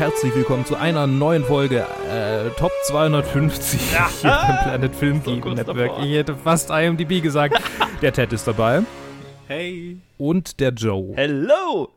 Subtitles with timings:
[0.00, 3.80] herzlich willkommen zu einer neuen Folge äh, Top 250
[4.22, 5.76] hier beim Planet Film So Geek kurz Network.
[5.88, 6.02] davor.
[6.04, 7.60] Ich hätte fast IMDb gesagt.
[8.02, 8.82] Der Ted ist dabei
[9.46, 9.98] Hey.
[10.16, 11.12] und der Joe.
[11.16, 11.88] Hello.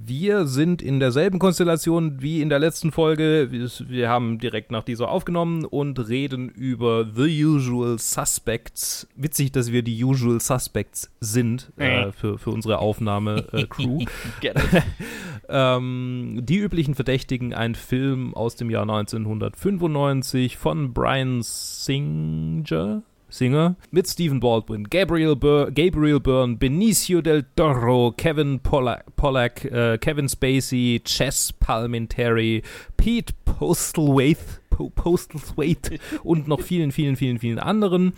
[0.00, 3.48] Wir sind in derselben Konstellation wie in der letzten Folge.
[3.50, 9.08] Wir- haben direkt nach dieser aufgenommen und reden über The Usual Suspects.
[9.16, 14.00] Witzig, dass wir die Usual Suspects sind äh, für, für unsere Aufnahme-Crew.
[14.42, 14.54] It.
[15.48, 23.02] ähm, die üblichen Verdächtigen, ein Film aus dem Jahr 1995 von Brian Singer.
[23.34, 29.98] Singer mit Stephen Baldwin, Gabriel, Bur Gabriel Byrne, Benicio del Toro, Kevin Pollack, Pollack äh,
[29.98, 32.62] Kevin Spacey, Chess Palminteri,
[32.96, 38.12] Pete Postlethwaite, po Postlethwaite und noch vielen, vielen, vielen, vielen anderen.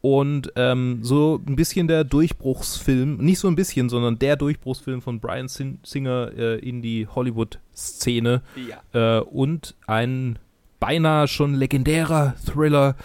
[0.00, 5.20] Und ähm, so ein bisschen der Durchbruchsfilm, nicht so ein bisschen, sondern der Durchbruchsfilm von
[5.20, 8.42] Brian Sin Singer äh, in die Hollywood-Szene
[8.92, 9.18] Ja.
[9.18, 10.40] äh, und ein
[10.80, 12.96] beinahe schon legendärer Thriller,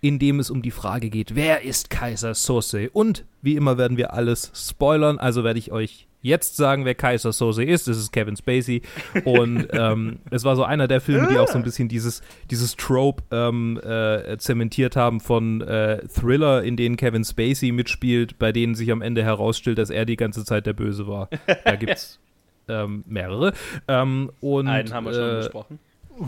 [0.00, 2.90] in dem es um die Frage geht, wer ist Kaiser Sose?
[2.90, 7.32] Und wie immer werden wir alles spoilern, also werde ich euch jetzt sagen, wer Kaiser
[7.32, 7.88] Sose ist.
[7.88, 8.82] Das ist Kevin Spacey.
[9.24, 12.76] Und ähm, es war so einer der Filme, die auch so ein bisschen dieses, dieses
[12.76, 18.74] Trope ähm, äh, zementiert haben von äh, Thriller, in denen Kevin Spacey mitspielt, bei denen
[18.74, 21.28] sich am Ende herausstellt, dass er die ganze Zeit der Böse war.
[21.64, 22.18] Da gibt's
[22.68, 23.52] ähm, mehrere.
[23.86, 25.78] Ähm, und, Einen haben wir schon äh, besprochen.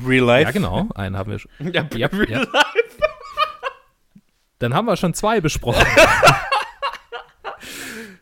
[0.07, 0.45] Real Life.
[0.45, 0.89] Ja, genau.
[0.95, 1.51] Einen haben wir schon.
[1.73, 2.39] Ja, Ja, Real ja.
[2.39, 2.90] Life.
[4.61, 5.85] Dann haben wir schon zwei besprochen.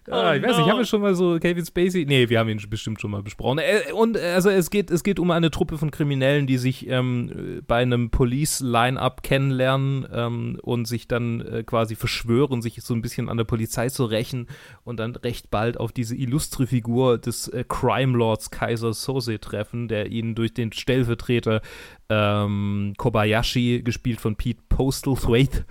[0.10, 2.06] Ah, ich weiß nicht, haben wir schon mal so Kevin Spacey?
[2.06, 3.58] Nee, wir haben ihn bestimmt schon mal besprochen.
[3.58, 6.88] Äh, Und äh, also es geht, es geht um eine Truppe von Kriminellen, die sich
[6.88, 13.02] ähm, bei einem Police-Line-Up kennenlernen ähm, und sich dann äh, quasi verschwören, sich so ein
[13.02, 14.46] bisschen an der Polizei zu rächen
[14.84, 19.88] und dann recht bald auf diese illustre Figur des äh, Crime Lords Kaiser Sose treffen,
[19.88, 21.60] der ihnen durch den Stellvertreter
[22.08, 25.66] ähm, Kobayashi, gespielt von Pete Postlethwaite,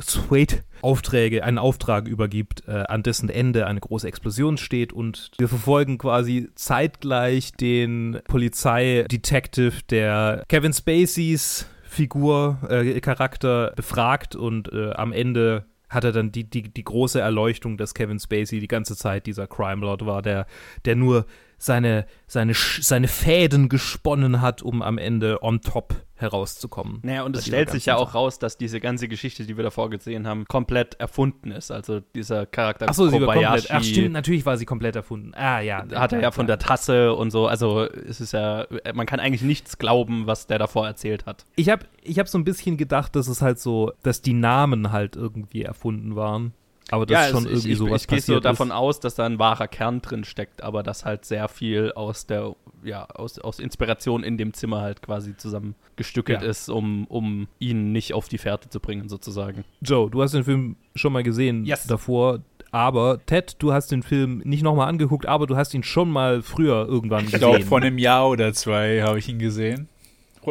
[0.00, 5.48] Sweet Aufträge, einen Auftrag übergibt, äh, an dessen Ende eine große Explosion steht und wir
[5.48, 15.12] verfolgen quasi zeitgleich den Polizeidetective, der Kevin Spaceys Figur, äh, Charakter befragt und äh, am
[15.12, 19.26] Ende hat er dann die, die, die große Erleuchtung, dass Kevin Spacey die ganze Zeit
[19.26, 20.46] dieser Crime Lord war, der,
[20.86, 21.26] der nur
[21.62, 27.00] seine, seine, seine Fäden gesponnen hat, um am Ende on top herauszukommen.
[27.02, 29.90] Naja, und es stellt sich ja auch raus, dass diese ganze Geschichte, die wir davor
[29.90, 31.70] gesehen haben, komplett erfunden ist.
[31.70, 33.70] Also dieser Charakter Achso, sie war komplett.
[33.70, 35.32] Ach, stimmt, natürlich war sie komplett erfunden.
[35.34, 35.84] Ah, ja.
[35.94, 37.46] hat er ja von der Tasse und so.
[37.46, 41.46] Also es ist ja, man kann eigentlich nichts glauben, was der davor erzählt hat.
[41.56, 44.92] Ich habe ich hab so ein bisschen gedacht, dass es halt so, dass die Namen
[44.92, 46.54] halt irgendwie erfunden waren.
[46.92, 48.74] Aber das schon es- irgendwie ich, sowas ich, ich gehe so passiert davon ist.
[48.74, 52.54] aus, dass da ein wahrer Kern drin steckt, aber dass halt sehr viel aus der,
[52.84, 56.48] ja, aus, aus Inspiration in dem Zimmer halt quasi zusammengestückelt Ja.
[56.48, 59.64] ist, um, um ihn nicht auf die Fährte zu bringen, sozusagen.
[59.80, 61.86] Joe, du hast den Film schon mal gesehen Yes.
[61.86, 62.40] davor.
[62.72, 66.40] Aber Ted, du hast den Film nicht nochmal angeguckt, aber du hast ihn schon mal
[66.42, 67.38] früher irgendwann Ich gesehen.
[67.40, 69.88] glaube, vor einem Jahr oder zwei habe ich ihn gesehen.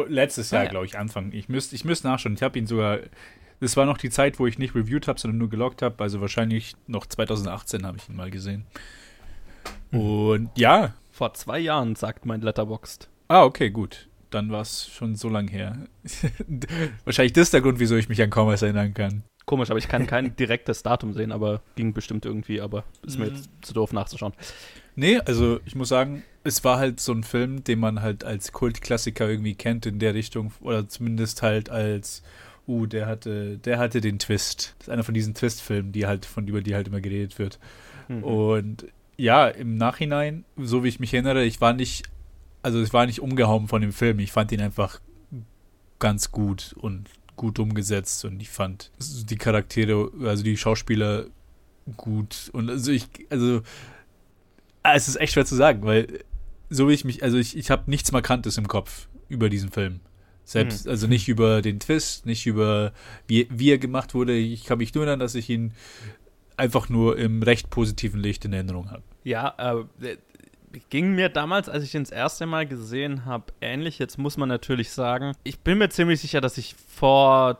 [0.08, 0.70] Letztes Jahr, Ah, ja.
[0.70, 1.32] glaube ich, Anfang.
[1.32, 2.34] Ich müsste ich müsst nachschauen.
[2.34, 2.98] Ich habe ihn sogar.
[3.62, 6.02] Das war noch die Zeit, wo ich nicht reviewed habe, sondern nur gelockt habe.
[6.02, 8.66] Also wahrscheinlich noch 2018 habe ich ihn mal gesehen.
[9.92, 10.00] Mhm.
[10.00, 10.94] Und ja.
[11.12, 13.08] Vor zwei Jahren, sagt mein Letterboxd.
[13.28, 14.08] Ah, okay, gut.
[14.30, 15.76] Dann war es schon so lang her.
[17.04, 19.22] wahrscheinlich das ist der Grund, wieso ich mich an kaum was erinnern kann.
[19.46, 23.26] Komisch, aber ich kann kein direktes Datum sehen, aber ging bestimmt irgendwie, aber ist mir
[23.26, 23.34] Mhm.
[23.36, 24.32] jetzt zu doof nachzuschauen.
[24.96, 28.50] Nee, also ich muss sagen, es war halt so ein Film, den man halt als
[28.50, 32.22] Kultklassiker irgendwie kennt in der Richtung oder zumindest halt als
[32.72, 34.74] uh, der hatte, der hatte den Twist.
[34.78, 37.58] Das ist einer von diesen Twist-Filmen, die halt von über die halt immer geredet wird.
[38.08, 38.24] Mhm.
[38.24, 42.10] Und ja, im Nachhinein, so wie ich mich erinnere, ich war nicht,
[42.62, 44.18] also ich war nicht umgehauen von dem Film.
[44.18, 45.00] Ich fand ihn einfach
[45.98, 51.26] ganz gut und gut umgesetzt und ich fand die Charaktere, also die Schauspieler
[51.96, 53.62] gut und also ich, also
[54.82, 56.24] ah, es ist echt schwer zu sagen, weil
[56.70, 60.00] so wie ich mich, also ich, ich habe nichts Markantes im Kopf über diesen Film.
[60.44, 62.92] Selbst, also nicht über den Twist, nicht über
[63.26, 64.36] wie, wie er gemacht wurde.
[64.36, 65.72] Ich kann mich nur erinnern, dass ich ihn
[66.56, 69.02] einfach nur im recht positiven Licht in Erinnerung habe.
[69.24, 69.54] Ja,
[70.02, 70.16] äh,
[70.90, 73.98] ging mir damals, als ich ihn das erste Mal gesehen habe, ähnlich.
[73.98, 77.58] Jetzt muss man natürlich sagen, ich bin mir ziemlich sicher, dass ich vor,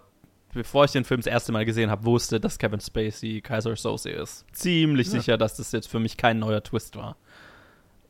[0.52, 4.10] bevor ich den Film das erste Mal gesehen habe, wusste, dass Kevin Spacey Kaiser Sose
[4.10, 4.44] ist.
[4.52, 5.12] Ziemlich Ja.
[5.12, 7.16] sicher, dass das jetzt für mich kein neuer Twist war.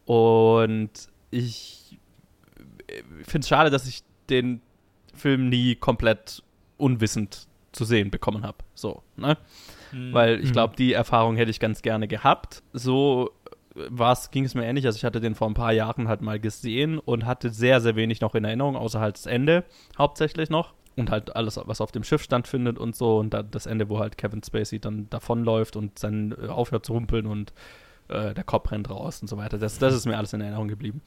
[0.06, 0.90] Und
[1.30, 1.98] ich
[3.24, 4.60] finde es schade, dass ich den
[5.14, 6.42] Film nie komplett
[6.78, 8.58] unwissend zu sehen bekommen habe.
[8.74, 9.36] So, ne?
[10.12, 10.52] Weil ich Mhm.
[10.52, 12.62] glaube, die Erfahrung hätte ich ganz gerne gehabt.
[12.72, 13.30] So
[14.30, 14.84] ging es mir ähnlich.
[14.86, 17.96] Also ich hatte den vor ein paar Jahren halt mal gesehen und hatte sehr, sehr
[17.96, 19.64] wenig noch in Erinnerung, außer halt das Ende
[19.98, 20.74] hauptsächlich noch.
[20.94, 23.18] Und halt alles, was auf dem Schiff stattfindet und so.
[23.18, 26.92] Und dann das Ende, wo halt Kevin Spacey dann davonläuft und dann äh, aufhört zu
[26.94, 27.54] humpeln und
[28.08, 29.56] äh, der Kopf rennt raus und so weiter.
[29.56, 31.00] Das, das ist mir alles in Erinnerung geblieben.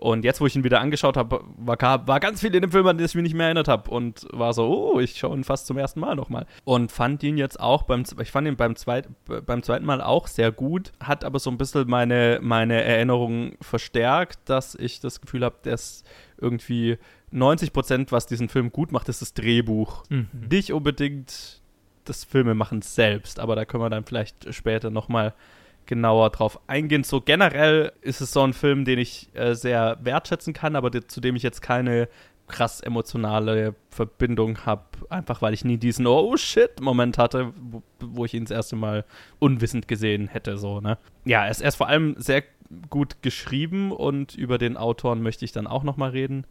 [0.00, 1.76] Und jetzt, wo ich ihn wieder angeschaut habe, war,
[2.08, 3.90] war ganz viel in dem Film, an den ich mich nicht mehr erinnert habe.
[3.90, 6.46] Und war so, oh, ich schaue ihn fast zum ersten Mal nochmal.
[6.64, 9.08] Und fand ihn jetzt auch beim, ich fand ihn beim, zweit,
[9.44, 14.48] beim zweiten Mal auch sehr gut, hat aber so ein bisschen meine, meine Erinnerung verstärkt,
[14.48, 16.02] dass ich das Gefühl habe, dass
[16.38, 16.96] irgendwie
[17.30, 20.04] 90 Prozent, was diesen Film gut macht, ist das Drehbuch.
[20.08, 20.28] Mhm.
[20.50, 21.60] Nicht unbedingt
[22.06, 25.34] das Filmemachen selbst, aber da können wir dann vielleicht später nochmal
[25.86, 27.04] genauer drauf eingehen.
[27.04, 31.20] So generell ist es so ein Film, den ich äh, sehr wertschätzen kann, aber zu
[31.20, 32.08] dem ich jetzt keine
[32.50, 38.24] krass emotionale Verbindung habe, einfach weil ich nie diesen Oh shit Moment hatte, wo, wo,
[38.24, 39.04] ich ihn das erste Mal
[39.38, 40.98] unwissend gesehen hätte, so, ne?
[41.24, 42.42] Ja, er ist, er ist vor allem sehr
[42.88, 46.44] gut geschrieben und über den Autoren möchte ich dann auch nochmal reden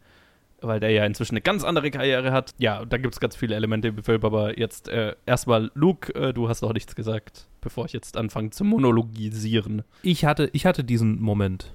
[0.62, 2.54] weil der ja inzwischen eine ganz andere Karriere hat.
[2.58, 6.32] Ja, da gibt es ganz viele Elemente im Film, aber jetzt äh, erstmal, Luke, äh,
[6.32, 9.82] du hast noch nichts gesagt, bevor ich jetzt anfange zu monologisieren.
[10.02, 11.72] Ich hatte, ich hatte diesen Moment.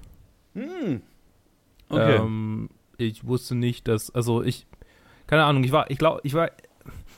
[0.54, 1.02] Hm.
[1.88, 2.16] Okay.
[2.16, 4.66] Ähm, ich wusste nicht, dass, also ich,
[5.26, 6.50] keine Ahnung, ich war, ich glaube, ich war,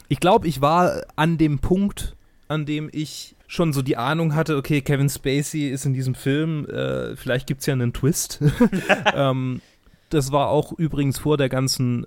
[0.09, 2.17] ich glaube, ich war an dem Punkt,
[2.49, 6.67] an dem ich schon so die Ahnung hatte, okay, Kevin Spacey ist in diesem Film,
[6.67, 8.43] äh, vielleicht gibt es ja einen Twist.
[9.15, 9.61] ähm,
[10.11, 12.07] das war auch übrigens vor der ganzen,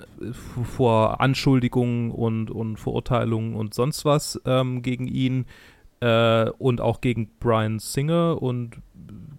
[0.63, 5.45] vor Anschuldigungen und, und Verurteilungen und sonst was ähm, gegen ihn
[5.99, 8.77] äh, und auch gegen Brian Singer und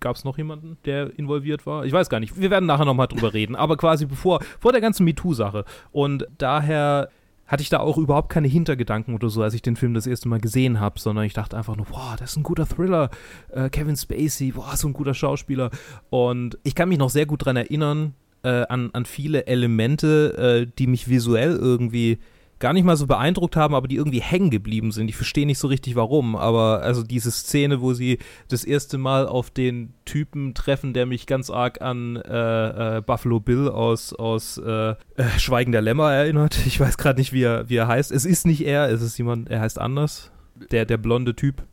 [0.01, 1.85] gab es noch jemanden, der involviert war?
[1.85, 2.39] Ich weiß gar nicht.
[2.41, 5.65] Wir werden nachher nochmal drüber reden, aber quasi bevor, vor der ganzen MeToo-Sache.
[5.93, 7.09] Und daher
[7.47, 10.29] hatte ich da auch überhaupt keine Hintergedanken oder so, als ich den Film das erste
[10.29, 13.11] Mal gesehen habe, sondern ich dachte einfach nur, boah, das ist ein guter Thriller.
[13.51, 15.71] Äh, Kevin Spacey, boah, so ein guter Schauspieler.
[16.09, 20.73] Und ich kann mich noch sehr gut daran erinnern, äh, an, an viele Elemente, äh,
[20.79, 22.19] die mich visuell irgendwie
[22.63, 25.09] gar nicht mal so beeindruckt haben, aber die irgendwie hängen geblieben sind.
[25.09, 29.27] Ich verstehe nicht so richtig warum, aber also diese Szene, wo sie das erste Mal
[29.27, 34.59] auf den Typen treffen, der mich ganz arg an äh, äh, Buffalo Bill aus, aus
[34.59, 34.95] äh, äh
[35.39, 36.57] Schweigen der Lämmer erinnert.
[36.65, 38.13] Ich weiß gerade nicht, wie er, wie er heißt.
[38.13, 40.31] Es ist nicht er, es ist jemand, er heißt anders.
[40.71, 41.65] Der, der blonde Typ,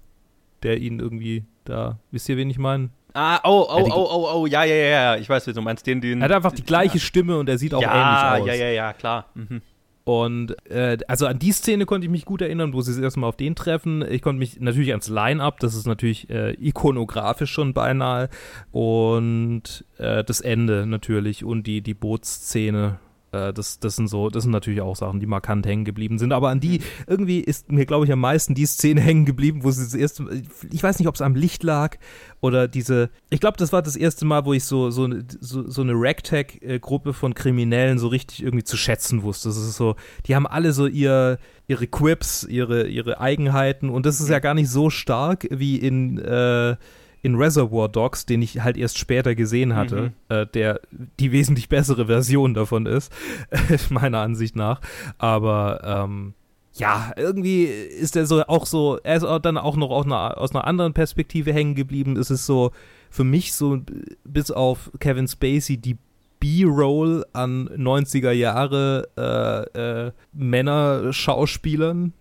[0.63, 2.89] der ihn irgendwie da, wisst ihr, wen ich meine?
[3.13, 5.85] Ah, oh, oh, oh, oh, oh, ja, ja, ja, ich weiß, wie du meinst.
[5.88, 7.03] Den, den, er hat einfach die gleiche ja.
[7.03, 8.47] Stimme und er sieht auch ja, ähnlich aus.
[8.47, 9.25] Ja, ja, ja, klar.
[9.33, 9.61] Mhm.
[10.03, 13.19] Und äh, also an die Szene konnte ich mich gut erinnern, wo sie das erste
[13.19, 14.03] Mal auf den treffen.
[14.09, 18.29] Ich konnte mich natürlich ans Line-Up, das ist natürlich äh, ikonografisch schon beinahe.
[18.71, 22.97] Und äh, das Ende natürlich und die, die Bootsszene
[23.31, 26.31] äh, das, das sind so, das sind natürlich auch Sachen, die markant hängen geblieben sind.
[26.31, 29.72] Aber an die, irgendwie ist mir, glaube ich, am meisten die Szene hängen geblieben, wo
[29.72, 30.26] sie das erste
[30.72, 31.98] ich weiß nicht, ob es am Licht lag
[32.42, 35.08] oder diese, ich glaube, das war das erste Mal, wo ich so, so,
[35.40, 39.50] so, so eine Ragtag-Gruppe von Kriminellen so richtig irgendwie zu schätzen wusste.
[39.50, 39.96] Das ist so,
[40.26, 41.38] die haben alle so ihr,
[41.68, 46.18] ihre Quips, ihre, ihre Eigenheiten und das ist ja gar nicht so stark wie in,
[46.20, 46.76] äh,
[47.21, 50.36] in Reservoir Dogs, den ich halt erst später gesehen hatte, mhm.
[50.36, 50.81] äh, der
[51.19, 53.12] die wesentlich bessere Version davon ist,
[53.89, 54.81] meiner Ansicht nach.
[55.18, 56.33] Aber ähm,
[56.73, 60.38] ja, irgendwie ist er so auch so, er ist auch dann auch noch aus einer,
[60.38, 62.16] aus einer anderen Perspektive hängen geblieben.
[62.16, 62.71] Es ist so
[63.09, 63.80] für mich so
[64.23, 65.97] bis auf Kevin Spacey die
[66.40, 72.14] B-Roll an 90er Jahre äh, äh, Männer-Schauspielern,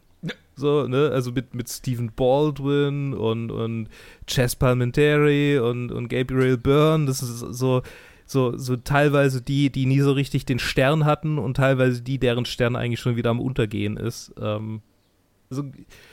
[0.59, 3.89] so, ne, also mit, mit Stephen Baldwin und, und
[4.27, 7.83] Chess Palminteri und, und Gabriel Byrne, das ist so,
[8.27, 12.45] so, so teilweise die, die nie so richtig den Stern hatten und teilweise die, deren
[12.45, 14.33] Stern eigentlich schon wieder am Untergehen ist.
[14.41, 14.83] Ähm,
[15.51, 15.65] also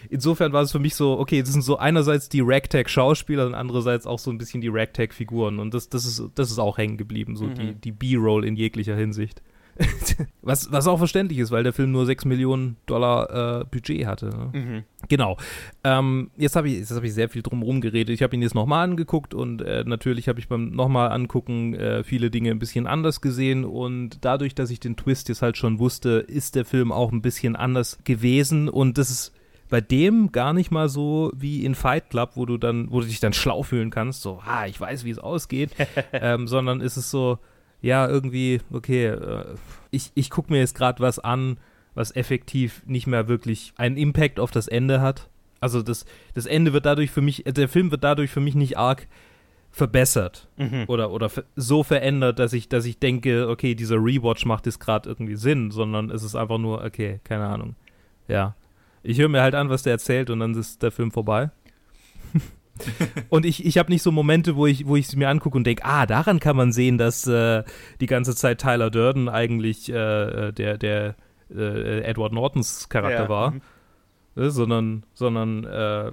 [0.10, 4.08] insofern war es für mich so, okay, das sind so einerseits die Ragtag-Schauspieler und andererseits
[4.08, 7.36] auch so ein bisschen die Ragtag-Figuren und das, das, ist, das ist auch hängen geblieben,
[7.36, 7.56] so mhm.
[7.56, 9.42] die, die B-Roll in jeglicher Hinsicht.
[10.42, 14.28] was, was auch verständlich ist, weil der Film nur 6 Millionen Dollar äh, Budget hatte.
[14.28, 14.50] Ne?
[14.54, 14.84] Mhm.
[15.10, 15.38] Genau.
[15.84, 18.14] Ähm, jetzt habe ich, hab ich sehr viel drum geredet.
[18.14, 22.04] Ich habe ihn jetzt nochmal angeguckt und äh, natürlich habe ich beim nochmal angucken äh,
[22.04, 25.80] viele Dinge ein bisschen anders gesehen und dadurch, dass ich den Twist jetzt halt schon
[25.80, 29.34] wusste, ist der Film auch ein bisschen anders gewesen und das ist
[29.70, 33.08] bei dem gar nicht mal so wie in Fight Club, wo du dann, wo du
[33.08, 35.72] dich dann schlau fühlen kannst, so, ah, ich weiß, wie es ausgeht,
[36.14, 37.40] ähm, sondern ist es so,
[37.86, 39.46] ja, irgendwie, okay, äh,
[39.92, 41.58] ich, ich gucke mir jetzt gerade was an,
[41.94, 45.30] was effektiv nicht mehr wirklich einen Impact auf das Ende hat.
[45.60, 48.76] Also das, das Ende wird dadurch für mich, der Film wird dadurch für mich nicht
[48.76, 49.08] arg
[49.70, 50.86] verbessert mhm.
[50.88, 55.08] oder, oder so verändert, dass ich, dass ich denke, okay, dieser Rewatch macht jetzt gerade
[55.08, 57.76] irgendwie Sinn, sondern es ist einfach nur, okay, keine Ahnung.
[58.28, 58.56] Ja.
[59.04, 61.52] Ich höre mir halt an, was der erzählt und dann ist der Film vorbei.
[63.30, 65.86] und ich, ich habe nicht so Momente, wo ich, wo es mir angucke und denke,
[65.86, 67.64] ah, daran kann man sehen, dass äh,
[68.02, 71.16] die ganze Zeit Tyler Durden eigentlich äh, äh der, der
[71.56, 73.30] äh, Edward Nortons Charakter ja.
[73.30, 73.52] war.
[73.52, 73.62] Mhm.
[74.36, 76.12] Äh, sondern, sondern äh,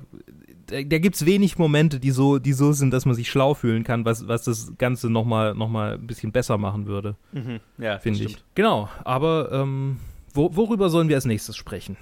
[0.66, 3.54] da, da gibt es wenig Momente, die so, die so sind, dass man sich schlau
[3.54, 7.16] fühlen kann, was, was das Ganze nochmal noch mal ein bisschen besser machen würde.
[7.32, 7.60] Mhm.
[7.78, 8.36] Ja, finde ich.
[8.54, 9.98] Genau, aber ähm,
[10.34, 11.96] wo, worüber sollen wir als nächstes sprechen?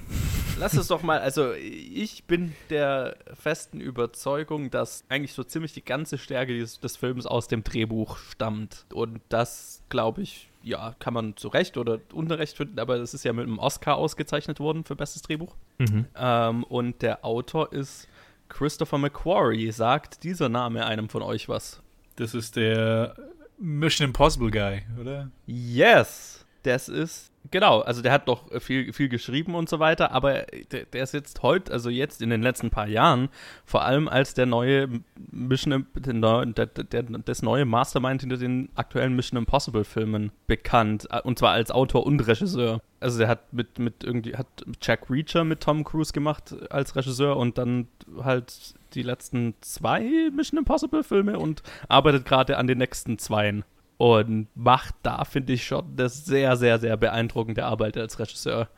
[0.59, 5.85] Lass es doch mal, also ich bin der festen Überzeugung, dass eigentlich so ziemlich die
[5.85, 8.85] ganze Stärke des, des Films aus dem Drehbuch stammt.
[8.93, 13.25] Und das, glaube ich, ja, kann man zu Recht oder Unrecht finden, aber es ist
[13.25, 15.57] ja mit einem Oscar ausgezeichnet worden für bestes Drehbuch.
[15.79, 16.07] Mhm.
[16.15, 18.07] Ähm, und der Autor ist
[18.49, 19.71] Christopher McQuarrie.
[19.73, 21.83] Sagt dieser Name einem von euch was?
[22.17, 23.17] Das ist der
[23.59, 25.31] Mission Impossible Guy, oder?
[25.47, 26.45] Yes!
[26.63, 30.85] Das ist Genau, also der hat doch viel, viel geschrieben und so weiter, aber der,
[30.85, 33.31] der ist jetzt heute, also jetzt in den letzten paar Jahren,
[33.65, 34.89] vor allem als der neue
[35.31, 41.39] Mission, der, der, der, das neue Mastermind hinter den aktuellen Mission Impossible Filmen bekannt, und
[41.39, 42.83] zwar als Autor und Regisseur.
[43.01, 44.47] Also der hat mit, mit irgendwie, hat
[44.83, 47.89] Jack Reacher mit Tom Cruise gemacht als Regisseur und dann
[48.23, 53.65] halt die letzten zwei Mission Impossible Filme und arbeitet gerade an den nächsten zweien
[54.01, 58.71] und macht da, finde ich, schon eine sehr, sehr, sehr beeindruckende Arbeit als Regisseur.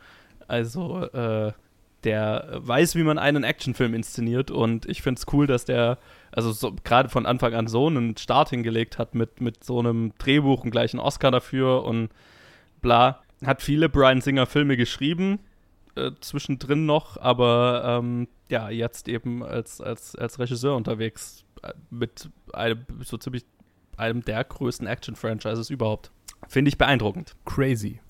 [0.49, 1.53] Also, äh,
[2.03, 5.99] der weiß, wie man einen Actionfilm inszeniert und ich finde es cool, dass der,
[6.33, 10.13] also so, gerade von Anfang an so einen Start hingelegt hat mit, mit so einem
[10.19, 12.09] Drehbuch und gleich einen Oscar dafür und
[12.81, 13.23] bla.
[13.47, 15.39] Hat viele Brian Singer Filme geschrieben,
[15.95, 22.29] äh, zwischendrin noch, aber ähm, ja, jetzt eben als, als, als Regisseur unterwegs äh, mit
[22.53, 23.45] einem so ziemlich
[23.97, 26.11] einem der größten Action-Franchises überhaupt.
[26.49, 27.35] Finde ich beeindruckend.
[27.45, 28.01] Crazy.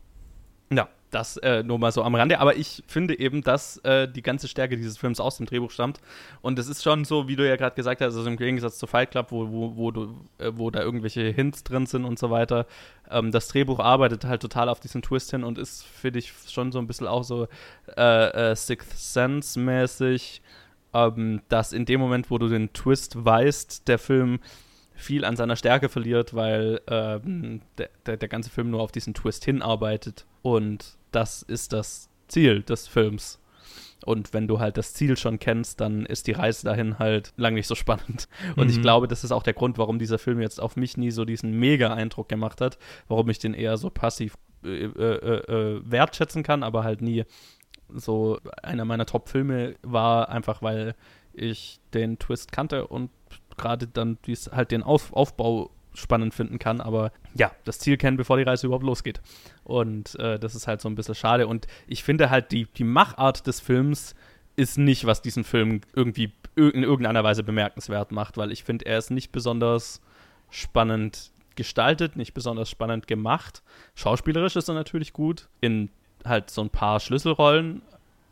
[0.72, 2.40] Ja, das äh, nur mal so am Rande.
[2.40, 6.00] Aber ich finde eben, dass äh, die ganze Stärke dieses Films aus dem Drehbuch stammt.
[6.40, 8.86] Und es ist schon so, wie du ja gerade gesagt hast, also im Gegensatz zu
[8.86, 12.30] Fight Club, wo, wo, wo, du, äh, wo da irgendwelche Hints drin sind und so
[12.30, 12.66] weiter.
[13.10, 16.72] Ähm, das Drehbuch arbeitet halt total auf diesen Twist hin und ist, finde ich, schon
[16.72, 17.46] so ein bisschen auch so
[17.96, 20.40] äh, äh, Sixth Sense-mäßig,
[20.94, 24.40] ähm, dass in dem Moment, wo du den Twist weißt, der Film
[24.94, 29.14] viel an seiner Stärke verliert, weil ähm, der, der, der ganze Film nur auf diesen
[29.14, 30.26] Twist hinarbeitet.
[30.42, 33.38] Und das ist das Ziel des Films.
[34.04, 37.54] Und wenn du halt das Ziel schon kennst, dann ist die Reise dahin halt lang
[37.54, 38.28] nicht so spannend.
[38.56, 38.70] Und mhm.
[38.70, 41.24] ich glaube, das ist auch der Grund, warum dieser Film jetzt auf mich nie so
[41.24, 44.34] diesen Mega-Eindruck gemacht hat, warum ich den eher so passiv
[44.64, 47.24] äh, äh, äh, wertschätzen kann, aber halt nie
[47.88, 50.94] so einer meiner Top-Filme war, einfach weil
[51.32, 53.10] ich den Twist kannte und
[53.62, 57.96] gerade dann, wie es halt den Auf Aufbau spannend finden kann, aber ja, das Ziel
[57.96, 59.20] kennen, bevor die Reise überhaupt losgeht.
[59.64, 61.46] Und äh, das ist halt so ein bisschen schade.
[61.46, 64.14] Und ich finde halt, die, die Machart des Films
[64.56, 68.98] ist nicht, was diesen Film irgendwie in irgendeiner Weise bemerkenswert macht, weil ich finde, er
[68.98, 70.00] ist nicht besonders
[70.50, 73.62] spannend gestaltet, nicht besonders spannend gemacht.
[73.94, 75.90] Schauspielerisch ist er natürlich gut, in
[76.24, 77.82] halt so ein paar Schlüsselrollen,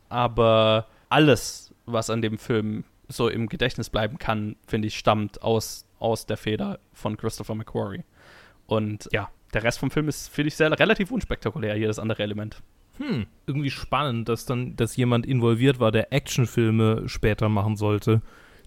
[0.09, 5.85] aber alles, was an dem Film so im Gedächtnis bleiben kann, finde ich, stammt aus,
[5.99, 8.03] aus der Feder von Christopher McQuarrie.
[8.67, 12.61] Und ja, der Rest vom Film ist, finde ich, sehr relativ unspektakulär, jedes andere Element.
[12.97, 18.21] Hm, irgendwie spannend, dass dann, dass jemand involviert war, der Actionfilme später machen sollte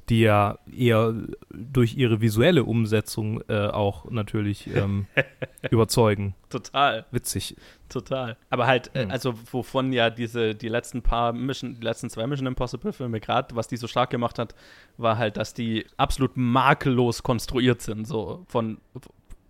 [0.08, 1.14] die ja eher
[1.50, 5.06] durch ihre visuelle Umsetzung äh, auch natürlich ähm,
[5.70, 6.34] überzeugen.
[6.50, 7.06] Total.
[7.10, 7.56] Witzig.
[7.88, 8.36] Total.
[8.50, 9.10] Aber halt, äh, hm.
[9.10, 13.56] also wovon ja diese, die letzten paar Mission, die letzten zwei Mission Impossible Filme gerade,
[13.56, 14.54] was die so stark gemacht hat,
[14.98, 18.78] war halt, dass die absolut makellos konstruiert sind, so von,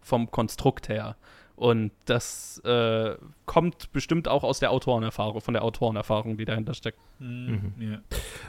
[0.03, 1.17] vom Konstrukt her.
[1.57, 3.15] Und das äh,
[3.47, 6.99] kommt bestimmt auch aus der Autorenerfahrung, von der Autorenerfahrung, die dahinter steckt.
[7.21, 7.73] Mhm.
[7.79, 7.99] Ja.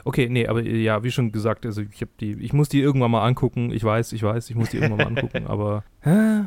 [0.04, 3.12] Okay, nee, aber ja, wie schon gesagt, also ich habe die, ich muss die irgendwann
[3.12, 3.70] mal angucken.
[3.70, 6.42] Ich weiß, ich weiß, ich muss die irgendwann mal angucken, aber äh,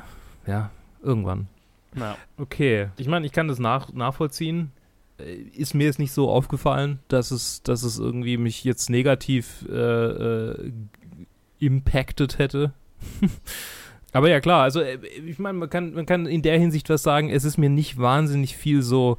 [0.49, 0.69] ja,
[1.01, 1.47] irgendwann.
[1.95, 2.17] Ja.
[2.37, 4.71] Okay, ich meine, ich kann das nach, nachvollziehen.
[5.17, 9.65] Äh, ist mir jetzt nicht so aufgefallen, dass es, dass es irgendwie mich jetzt negativ
[9.69, 10.71] äh, äh,
[11.59, 12.73] impacted hätte.
[14.13, 17.03] Aber ja, klar, also äh, ich meine, man kann, man kann in der Hinsicht was
[17.03, 19.17] sagen, es ist mir nicht wahnsinnig viel so.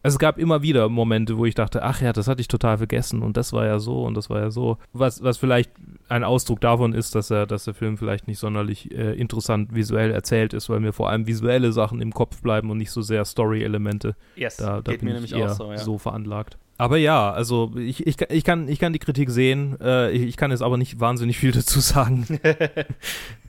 [0.00, 2.78] Also es gab immer wieder Momente, wo ich dachte, ach ja, das hatte ich total
[2.78, 4.78] vergessen und das war ja so und das war ja so.
[4.92, 5.72] Was, was vielleicht
[6.08, 10.12] ein Ausdruck davon ist, dass er, dass der Film vielleicht nicht sonderlich äh, interessant visuell
[10.12, 13.24] erzählt ist, weil mir vor allem visuelle Sachen im Kopf bleiben und nicht so sehr
[13.24, 14.14] Story-Elemente.
[14.36, 15.78] Yes, da, da geht bin mir ich eher so, ja.
[15.78, 16.58] so veranlagt.
[16.80, 20.36] Aber ja, also ich, ich, ich, kann, ich kann die Kritik sehen, äh, ich, ich
[20.36, 22.24] kann jetzt aber nicht wahnsinnig viel dazu sagen.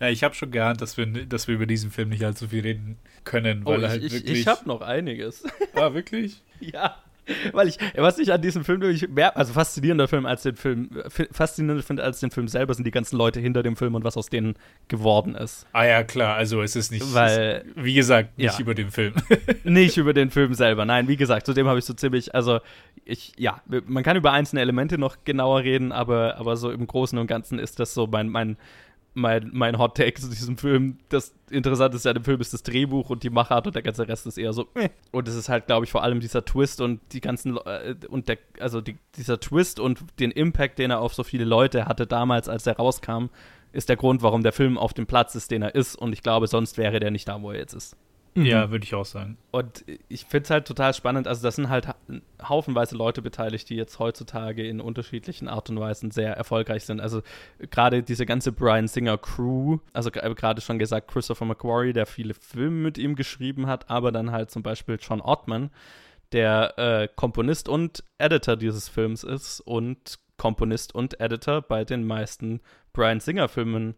[0.00, 2.62] Ja, ich habe schon geahnt, dass wir, dass wir über diesen Film nicht allzu viel
[2.62, 4.40] reden können, weil oh, halt ich, wirklich.
[4.40, 5.44] Ich habe noch einiges.
[5.74, 6.42] Ah, wirklich?
[6.60, 6.96] ja.
[7.52, 10.88] Weil ich, was ich an diesem Film nämlich mehr, also faszinierender Film als den Film,
[11.30, 14.16] faszinierender finde als den Film selber, sind die ganzen Leute hinter dem Film und was
[14.16, 14.54] aus denen
[14.88, 15.66] geworden ist.
[15.72, 18.60] Ah ja, klar, also es ist nicht, Weil, es, wie gesagt, nicht ja.
[18.60, 19.14] über den Film.
[19.64, 20.84] nicht über den Film selber.
[20.84, 22.60] Nein, wie gesagt, zu dem habe ich so ziemlich, also
[23.04, 27.18] ich, ja, man kann über einzelne Elemente noch genauer reden, aber, aber so im Großen
[27.18, 28.56] und Ganzen ist das so mein, mein,
[29.14, 30.98] mein, mein Hot Take zu diesem Film.
[31.08, 34.26] Das Interessanteste an dem Film ist das Drehbuch und die Machart und der ganze Rest
[34.26, 34.68] ist eher so.
[35.10, 38.28] Und es ist halt, glaube ich, vor allem dieser Twist und die ganzen äh, und
[38.28, 42.06] der, also die, dieser Twist und den Impact, den er auf so viele Leute hatte
[42.06, 43.26] damals, als er rauskam,
[43.72, 45.96] ist der Grund, warum der Film auf dem Platz ist, den er ist.
[45.96, 47.96] Und ich glaube, sonst wäre der nicht da, wo er jetzt ist.
[48.34, 49.36] Ja, würde ich auch sagen.
[49.50, 51.26] Und ich finde es halt total spannend.
[51.26, 51.88] Also, das sind halt
[52.42, 57.00] haufenweise Leute beteiligt, die jetzt heutzutage in unterschiedlichen Art und Weisen sehr erfolgreich sind.
[57.00, 57.22] Also,
[57.70, 62.82] gerade diese ganze Brian Singer Crew, also gerade schon gesagt, Christopher McQuarrie, der viele Filme
[62.82, 65.70] mit ihm geschrieben hat, aber dann halt zum Beispiel John Ottman,
[66.32, 72.60] der äh, Komponist und Editor dieses Films ist und Komponist und Editor bei den meisten
[72.92, 73.94] Brian Singer Filmen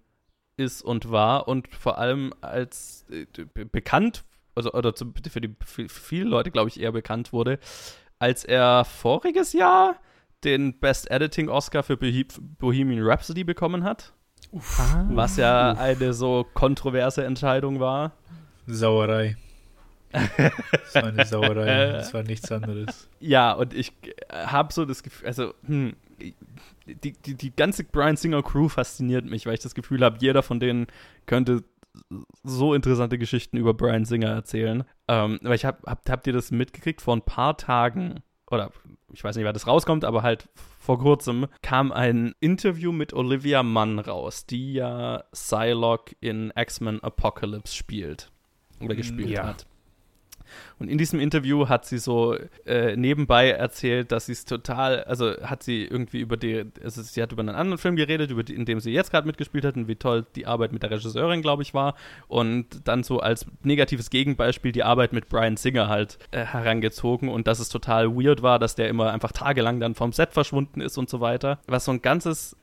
[0.60, 3.26] ist und war und vor allem als äh,
[3.64, 4.24] bekannt
[4.54, 7.58] also, oder zu, für, die, für viele Leute, glaube ich, eher bekannt wurde,
[8.18, 9.96] als er voriges Jahr
[10.44, 14.12] den Best Editing Oscar für Bohemian Rhapsody bekommen hat.
[14.52, 14.80] Uff.
[15.10, 15.78] Was ja Uff.
[15.78, 18.12] eine so kontroverse Entscheidung war.
[18.66, 19.36] Sauerei.
[20.12, 21.92] das war eine Sauerei.
[21.92, 23.08] Das war nichts anderes.
[23.20, 23.92] Ja, und ich
[24.30, 25.94] habe so das Gefühl, also, hm,
[26.94, 30.42] die, die, die ganze Brian Singer Crew fasziniert mich, weil ich das Gefühl habe, jeder
[30.42, 30.86] von denen
[31.26, 31.64] könnte
[32.44, 34.84] so interessante Geschichten über Brian Singer erzählen.
[35.08, 37.00] Ähm, weil ich hab, hab, habt ihr das mitgekriegt?
[37.00, 38.70] Vor ein paar Tagen, oder
[39.12, 43.62] ich weiß nicht, wer das rauskommt, aber halt vor kurzem kam ein Interview mit Olivia
[43.62, 48.30] Munn raus, die ja Psylocke in X-Men Apocalypse spielt.
[48.80, 49.46] Oder gespielt ja.
[49.46, 49.66] hat.
[50.78, 55.36] Und in diesem Interview hat sie so äh, nebenbei erzählt, dass sie es total, also
[55.42, 58.54] hat sie irgendwie über die, also sie hat über einen anderen Film geredet, über die,
[58.54, 61.42] in dem sie jetzt gerade mitgespielt hat und wie toll die Arbeit mit der Regisseurin,
[61.42, 61.94] glaube ich, war.
[62.28, 67.46] Und dann so als negatives Gegenbeispiel die Arbeit mit Brian Singer halt äh, herangezogen und
[67.46, 70.98] dass es total weird war, dass der immer einfach tagelang dann vom Set verschwunden ist
[70.98, 71.58] und so weiter.
[71.66, 72.56] Was so ein ganzes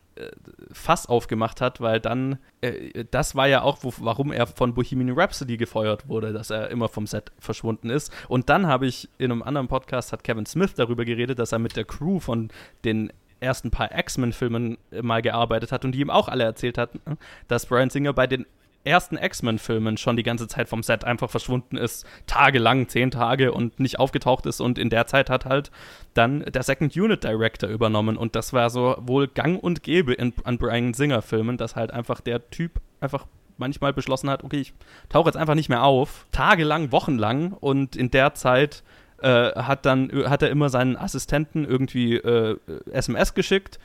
[0.71, 5.17] Fass aufgemacht hat, weil dann, äh, das war ja auch, wo, warum er von Bohemian
[5.17, 8.11] Rhapsody gefeuert wurde, dass er immer vom Set verschwunden ist.
[8.27, 11.59] Und dann habe ich in einem anderen Podcast, hat Kevin Smith darüber geredet, dass er
[11.59, 12.49] mit der Crew von
[12.83, 16.99] den ersten paar X-Men-Filmen mal gearbeitet hat und die ihm auch alle erzählt hatten,
[17.47, 18.45] dass Brian Singer bei den
[18.87, 23.79] ersten X-Men-Filmen schon die ganze Zeit vom Set einfach verschwunden ist, tagelang, zehn Tage und
[23.79, 25.71] nicht aufgetaucht ist und in der Zeit hat halt
[26.13, 30.33] dann der Second Unit Director übernommen und das war so wohl gang und gäbe in,
[30.43, 34.73] an Brian Singer-Filmen, dass halt einfach der Typ einfach manchmal beschlossen hat, okay, ich
[35.09, 38.83] tauche jetzt einfach nicht mehr auf, tagelang, wochenlang und in der Zeit
[39.21, 42.57] äh, hat dann hat er immer seinen Assistenten irgendwie äh,
[42.91, 43.79] SMS geschickt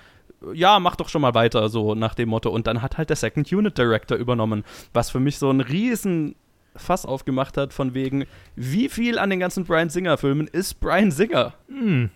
[0.55, 2.51] ja, mach doch schon mal weiter, so nach dem Motto.
[2.51, 6.35] Und dann hat halt der Second Unit Director übernommen, was für mich so ein riesen
[6.77, 8.25] Fass aufgemacht hat, von wegen,
[8.57, 11.55] wie viel an den ganzen Brian Singer-Filmen ist Brian Singer?
[11.69, 12.11] Hm.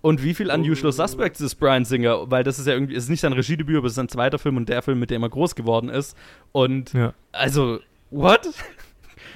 [0.00, 2.30] Und wie viel an Usual Suspects ist Brian Singer?
[2.30, 4.56] Weil das ist ja irgendwie, ist nicht sein Regiedebüt, aber es ist sein zweiter Film
[4.56, 6.16] und der Film, mit dem er groß geworden ist.
[6.52, 7.14] Und ja.
[7.32, 8.48] also, what?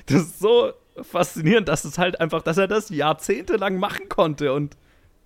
[0.06, 4.76] Das ist so faszinierend, dass es halt einfach, dass er das jahrzehntelang machen konnte und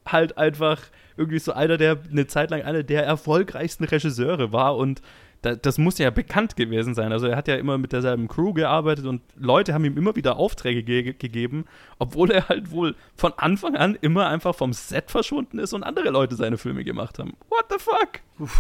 [0.04, 0.82] halt einfach
[1.16, 5.02] irgendwie so einer der, eine Zeit lang einer der erfolgreichsten Regisseure war und
[5.42, 7.12] da, das muss ja bekannt gewesen sein.
[7.12, 10.36] Also er hat ja immer mit derselben Crew gearbeitet und Leute haben ihm immer wieder
[10.36, 11.66] Aufträge ge gegeben,
[11.98, 16.10] obwohl er halt wohl von Anfang an immer einfach vom Set verschwunden ist und andere
[16.10, 17.36] Leute seine Filme gemacht haben.
[17.48, 18.20] What the fuck?
[18.38, 18.58] Uff,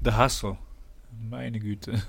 [0.00, 0.58] der Hustle.
[1.30, 2.02] Meine Güte.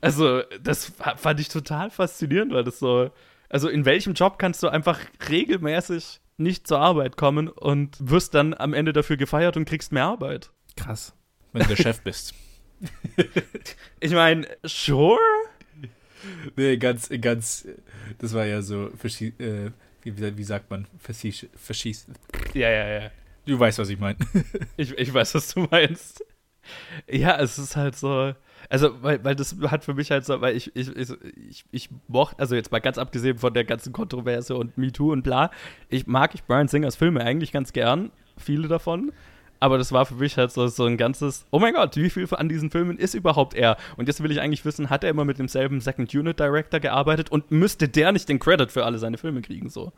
[0.00, 3.10] Also, das fand ich total faszinierend, weil das so.
[3.48, 8.54] Also, in welchem Job kannst du einfach regelmäßig nicht zur Arbeit kommen und wirst dann
[8.54, 10.50] am Ende dafür gefeiert und kriegst mehr Arbeit.
[10.76, 11.14] Krass.
[11.52, 12.34] Wenn du der Chef bist.
[14.00, 15.18] ich meine, sure?
[16.56, 17.66] Nee, ganz, ganz,
[18.18, 19.70] das war ja so, äh,
[20.02, 22.06] wie, wie, sagt man, verschießt.
[22.54, 23.10] Ja, ja, ja.
[23.46, 24.18] Du weißt, was ich meine.
[24.76, 26.24] ich, ich weiß, was du meinst.
[27.10, 28.34] Ja, es ist halt so,
[28.70, 31.10] also, weil, weil das hat für mich halt so, weil ich, ich, ich,
[31.48, 35.22] ich, ich mochte, also jetzt mal ganz abgesehen von der ganzen Kontroverse und MeToo und
[35.22, 35.50] bla,
[35.88, 39.12] ich mag ich Brian Singers Filme eigentlich ganz gern, viele davon.
[39.60, 42.28] Aber das war für mich halt so, so ein ganzes, oh mein Gott, wie viel
[42.30, 43.76] an diesen Filmen ist überhaupt er?
[43.96, 47.32] Und jetzt will ich eigentlich wissen, hat er immer mit demselben Second Unit Director gearbeitet
[47.32, 49.92] und müsste der nicht den Credit für alle seine Filme kriegen, so?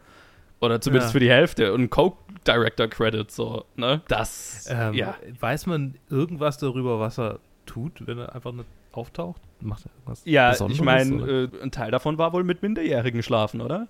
[0.60, 1.12] Oder zumindest ja.
[1.12, 4.02] für die Hälfte und Co-Director-Credit, so, ne?
[4.08, 5.16] Das, ähm, ja.
[5.40, 9.40] Weiß man irgendwas darüber, was er tut, wenn er einfach nicht auftaucht?
[9.60, 10.22] Macht er irgendwas?
[10.24, 13.88] Ja, ich meine, äh, ein Teil davon war wohl mit Minderjährigen schlafen, oder?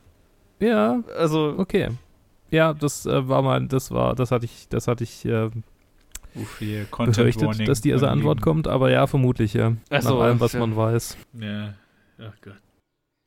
[0.60, 1.02] Ja.
[1.16, 1.54] Also.
[1.56, 1.88] Okay.
[2.50, 5.50] Ja, das äh, war mal, das war, das hatte ich, das hatte ich äh,
[6.34, 9.76] Uff, hier, befürchtet, dass die erste Antwort kommt, aber ja, vermutlich, ja.
[9.88, 10.60] Ach so, Nach allem, was ja.
[10.60, 11.16] man weiß.
[11.40, 11.74] Ja.
[12.18, 12.60] Ach Gott.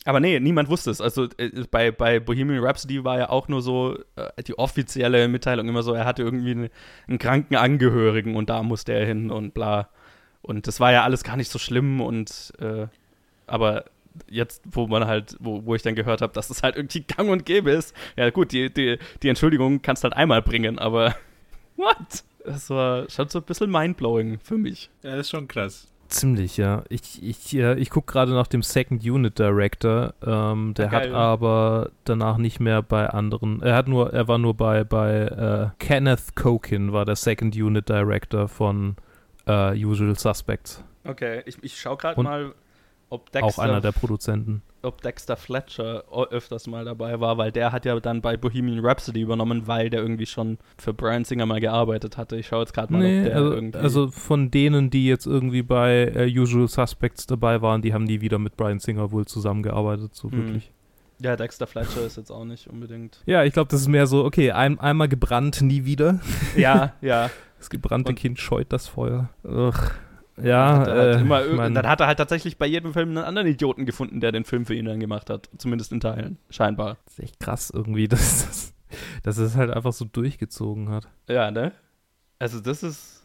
[0.05, 0.99] Aber nee, niemand wusste es.
[0.99, 5.67] Also äh, bei, bei Bohemian Rhapsody war ja auch nur so äh, die offizielle Mitteilung
[5.67, 6.69] immer so, er hatte irgendwie eine,
[7.07, 9.89] einen kranken Angehörigen und da musste er hin und bla.
[10.43, 12.87] Und das war ja alles gar nicht so schlimm und äh,
[13.47, 13.85] aber
[14.29, 17.29] jetzt, wo man halt, wo, wo ich dann gehört habe, dass es halt irgendwie gang
[17.29, 21.15] und gäbe ist, ja gut, die, die, die Entschuldigung kannst halt einmal bringen, aber
[21.77, 22.23] what?
[22.45, 24.89] Das war schon so ein bisschen mindblowing für mich.
[25.01, 25.87] Ja, das ist schon krass.
[26.09, 26.83] Ziemlich, ja.
[26.89, 30.13] Ich, ich, äh, ich gucke gerade nach dem Second Unit Director.
[30.23, 33.61] Ähm, der Ah, hat aber danach nicht mehr bei anderen.
[33.61, 37.89] Er hat nur, er war nur bei, bei äh, Kenneth Kokin, war der Second Unit
[37.89, 38.95] Director von
[39.45, 40.83] äh, Usual Suspects.
[41.05, 42.53] Okay, ich, ich schau gerade mal,
[43.09, 44.63] ob Auch einer der Produzenten.
[44.81, 49.21] ob Dexter Fletcher öfters mal dabei war, weil der hat ja dann bei Bohemian Rhapsody
[49.21, 52.37] übernommen, weil der irgendwie schon für Brian Singer mal gearbeitet hatte.
[52.37, 53.77] Ich schaue jetzt gerade mal, Nee, ob der also, irgendwie.
[53.79, 58.21] also von denen, die jetzt irgendwie bei äh, Usual Suspects dabei waren, die haben nie
[58.21, 60.37] wieder mit Brian Singer wohl zusammengearbeitet, so Hm.
[60.47, 60.71] wirklich.
[61.19, 63.21] ja, Dexter Fletcher ist jetzt auch nicht unbedingt.
[63.27, 66.19] Ja, ich glaube, das ist mehr so, okay, ein, einmal gebrannt, nie wieder.
[66.57, 67.29] ja, ja.
[67.63, 69.29] Das gebrannte Und- Kind scheut das Feuer.
[69.45, 69.73] Ugh.
[70.41, 72.65] Ja, Hat er halt äh, immer, ich irg- mein- dann hat er halt tatsächlich bei
[72.65, 75.49] jedem Film einen anderen Idioten gefunden, der den Film für ihn dann gemacht hat.
[75.57, 76.97] Zumindest in Teilen, scheinbar.
[77.05, 78.73] Das ist echt krass irgendwie, dass, dass,
[79.23, 81.07] dass es halt einfach so durchgezogen hat.
[81.29, 81.71] Ja, ne?
[82.39, 83.23] Also das ist.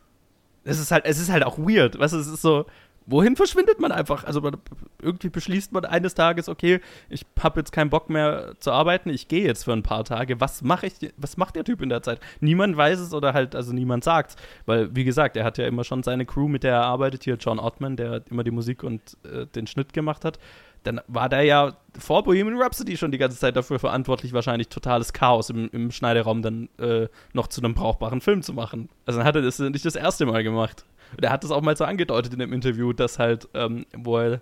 [0.64, 1.98] Es ist halt, es ist halt auch weird.
[1.98, 2.66] Weißt du, es ist so,
[3.08, 4.24] wohin verschwindet man einfach?
[4.24, 4.56] Also man,
[5.00, 9.28] irgendwie beschließt man eines Tages, okay, ich habe jetzt keinen Bock mehr zu arbeiten, ich
[9.28, 10.40] gehe jetzt für ein paar Tage.
[10.40, 12.20] Was mache ich, was macht der Typ in der Zeit?
[12.40, 14.36] Niemand weiß es oder halt, also niemand sagt.
[14.66, 17.36] Weil, wie gesagt, er hat ja immer schon seine Crew, mit der er arbeitet, hier
[17.36, 20.38] John Ottman, der immer die Musik und äh, den Schnitt gemacht hat.
[20.84, 25.12] Dann war der ja vor Bohemian Rhapsody schon die ganze Zeit dafür verantwortlich, wahrscheinlich totales
[25.12, 28.88] Chaos im, im Schneideraum dann äh, noch zu einem brauchbaren Film zu machen.
[29.04, 30.84] Also dann hat er das nicht das erste Mal gemacht.
[31.16, 34.18] Und er hat das auch mal so angedeutet in dem Interview, dass halt, ähm, wo
[34.18, 34.40] er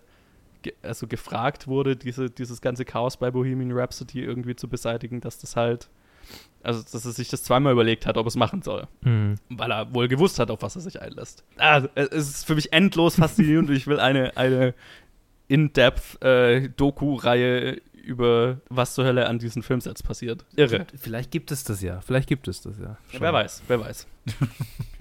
[0.63, 5.39] ge also gefragt wurde, diese, dieses ganze Chaos bei Bohemian Rhapsody irgendwie zu beseitigen, dass
[5.39, 5.89] das halt,
[6.63, 8.87] also dass er sich das zweimal überlegt hat, ob er es machen soll.
[9.03, 9.37] Hm.
[9.49, 11.45] Weil er wohl gewusst hat, auf was er sich einlässt.
[11.57, 14.75] Also, es ist für mich endlos faszinierend und ich will eine, eine
[15.49, 20.45] in-depth äh, Doku-Reihe über was zur Hölle an diesen Filmsets passiert.
[20.55, 20.87] Irre.
[20.97, 22.01] Vielleicht gibt es das ja.
[22.01, 22.97] Vielleicht gibt es das ja.
[23.13, 24.07] Ja, wer weiß, wer weiß.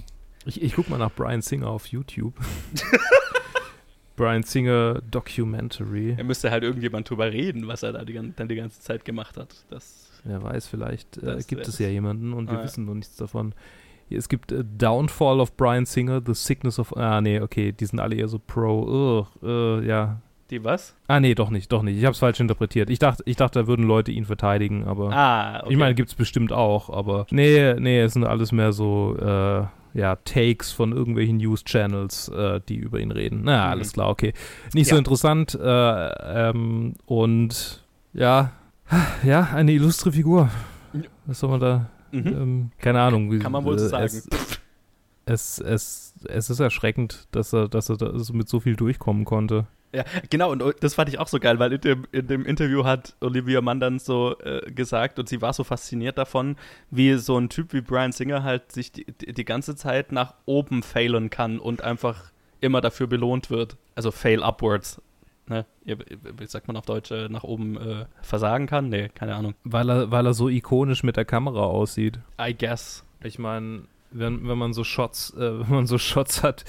[0.45, 2.36] Ich, ich guck mal nach Brian Singer auf YouTube.
[4.15, 6.13] Brian Singer Documentary.
[6.17, 9.38] Er müsste halt irgendjemand drüber reden, was er da die, dann die ganze Zeit gemacht
[9.38, 9.53] hat.
[9.69, 12.63] Das, Wer weiß, vielleicht äh, gibt es ja jemanden und wir Ah, ja.
[12.63, 13.53] wissen noch nichts davon.
[14.10, 16.95] Es gibt äh, Downfall of Brian Singer, The Sickness of.
[16.95, 19.27] Ah, nee, okay, die sind alle eher so pro.
[19.43, 19.47] Ugh,
[19.81, 20.21] äh, ja.
[20.51, 20.95] die was?
[21.08, 21.97] Ah, nee, doch nicht, doch nicht.
[21.97, 22.89] Ich hab's falsch interpretiert.
[22.89, 25.12] Ich dachte, ich dachte, da würden Leute ihn verteidigen, aber.
[25.12, 25.73] Ah, okay.
[25.73, 27.25] Ich meine, gibt's bestimmt auch, aber.
[27.31, 32.75] Nee, nee, es sind alles mehr so, äh, ja, Takes von irgendwelchen News-Channels, äh, die
[32.75, 33.41] über ihn reden.
[33.45, 33.71] Na, Mhm.
[33.71, 34.34] alles klar, okay.
[34.73, 34.99] Nicht so Ja.
[34.99, 38.51] interessant, äh, ähm, und ja,
[39.23, 40.49] ja, eine illustre Figur.
[41.25, 42.27] Was soll man da, mhm.
[42.27, 43.31] ähm, keine Ahnung.
[43.31, 44.03] wie- kann man wohl so sagen.
[44.05, 44.27] Es,
[45.25, 49.25] es, es, es ist erschreckend, dass er, dass er da so mit so viel durchkommen
[49.25, 49.65] konnte.
[49.95, 52.84] Ja, genau, und das fand ich auch so geil, weil in dem, in dem Interview
[52.84, 56.58] hat Olivia Mann dann so äh, gesagt und sie war so fasziniert davon,
[56.91, 60.84] wie so ein Typ wie Brian Singer halt sich die, die, ganze Zeit nach oben
[60.84, 63.77] failen kann und einfach immer dafür belohnt wird.
[63.95, 65.01] Also fail upwards.
[65.47, 65.65] Ne?
[65.86, 68.89] Wie sagt man auf Deutsch, äh, nach oben äh, versagen kann?
[68.89, 69.55] Nee, keine Ahnung.
[69.63, 72.19] Weil er, weil er so ikonisch mit der Kamera aussieht.
[72.41, 73.05] I guess.
[73.23, 76.65] Ich meine, wenn, wenn man so Shots, äh, wenn man so Shots hat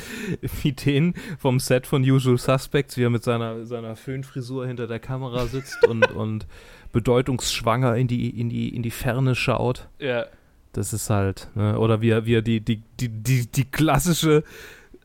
[0.63, 4.99] wie den vom Set von Usual Suspects, wie er mit seiner, seiner Föhnfrisur hinter der
[4.99, 6.47] Kamera sitzt und, und
[6.93, 9.89] bedeutungsschwanger in die, in die, in die Ferne schaut.
[9.99, 10.27] Ja.
[10.73, 11.79] Das ist halt, ne?
[11.79, 14.45] oder wie er, wie er die, die, die, die, die klassische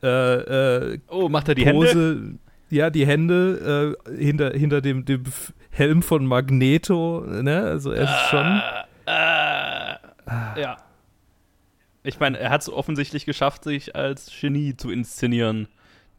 [0.04, 0.08] äh,
[0.94, 2.40] äh, Oh, macht er die Pose, Hände?
[2.70, 5.24] ja, die Hände äh, hinter, hinter dem, dem
[5.70, 7.64] Helm von Magneto, ne?
[7.64, 8.62] Also er ist schon.
[9.06, 10.78] Ah, ah, ja.
[12.04, 15.68] Ich meine, er hat es offensichtlich geschafft, sich als Genie zu inszenieren,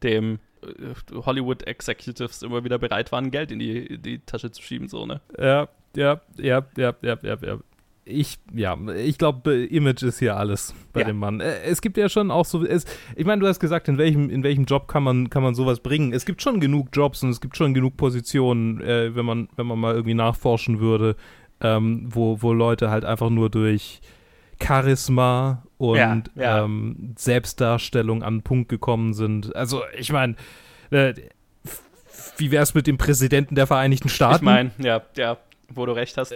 [0.03, 0.95] dem äh,
[1.27, 5.07] Hollywood Executives immer wieder bereit waren, Geld in die, in die Tasche zu schieben, so,
[5.07, 5.21] ne?
[5.39, 7.59] Ja, ja, ja, ja, ja, ja, ja.
[8.05, 11.07] Ich, ja, ich glaube, Image ist hier alles bei Ja.
[11.07, 11.39] dem Mann.
[11.41, 14.29] Äh, Es gibt ja schon auch so, es, ich meine, du hast gesagt, in welchem,
[14.29, 16.13] in welchem Job kann man, kann man sowas bringen?
[16.13, 19.67] Es gibt schon genug Jobs und es gibt schon genug Positionen, äh, wenn man, wenn
[19.67, 21.15] man mal irgendwie nachforschen würde,
[21.61, 24.01] ähm, wo, wo Leute halt einfach nur durch
[24.63, 26.65] Charisma und Ja, ja.
[26.65, 29.55] Ähm, Selbstdarstellung an den Punkt gekommen sind.
[29.57, 30.37] Also, ich meine,
[30.91, 31.15] äh,
[32.37, 34.37] wie wäre es mit dem Präsidenten der Vereinigten Staaten?
[34.37, 36.35] Ich meine, ja, ja, wo du recht hast.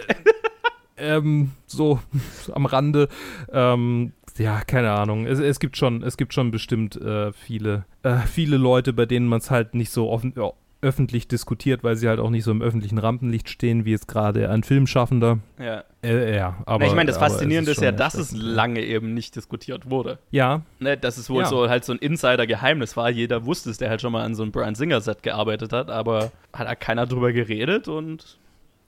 [0.97, 1.99] ähm, so
[2.53, 3.09] am Rande.
[3.51, 5.25] Ähm, ja, keine Ahnung.
[5.25, 9.27] Es, es, gibt schon, es gibt schon bestimmt äh, viele, äh, viele Leute, bei denen
[9.27, 10.33] man es halt nicht so offen,
[10.81, 14.49] öffentlich diskutiert, weil sie halt auch nicht so im öffentlichen Rampenlicht stehen, wie jetzt gerade
[14.49, 15.39] ein Filmschaffender.
[15.59, 15.83] Ja.
[16.03, 16.85] Äh, ja, aber.
[16.85, 20.19] ich meine, das Faszinierende ist, ist ja, dass es lange eben nicht diskutiert wurde.
[20.31, 20.61] Ja.
[20.79, 21.47] Ne, dass es wohl Ja.
[21.47, 23.09] so halt so ein Insider-Geheimnis war.
[23.09, 26.31] Jeder wusste es, der halt schon mal an so einem Brian Singer-Set gearbeitet hat, aber
[26.53, 28.37] hat halt keiner drüber geredet und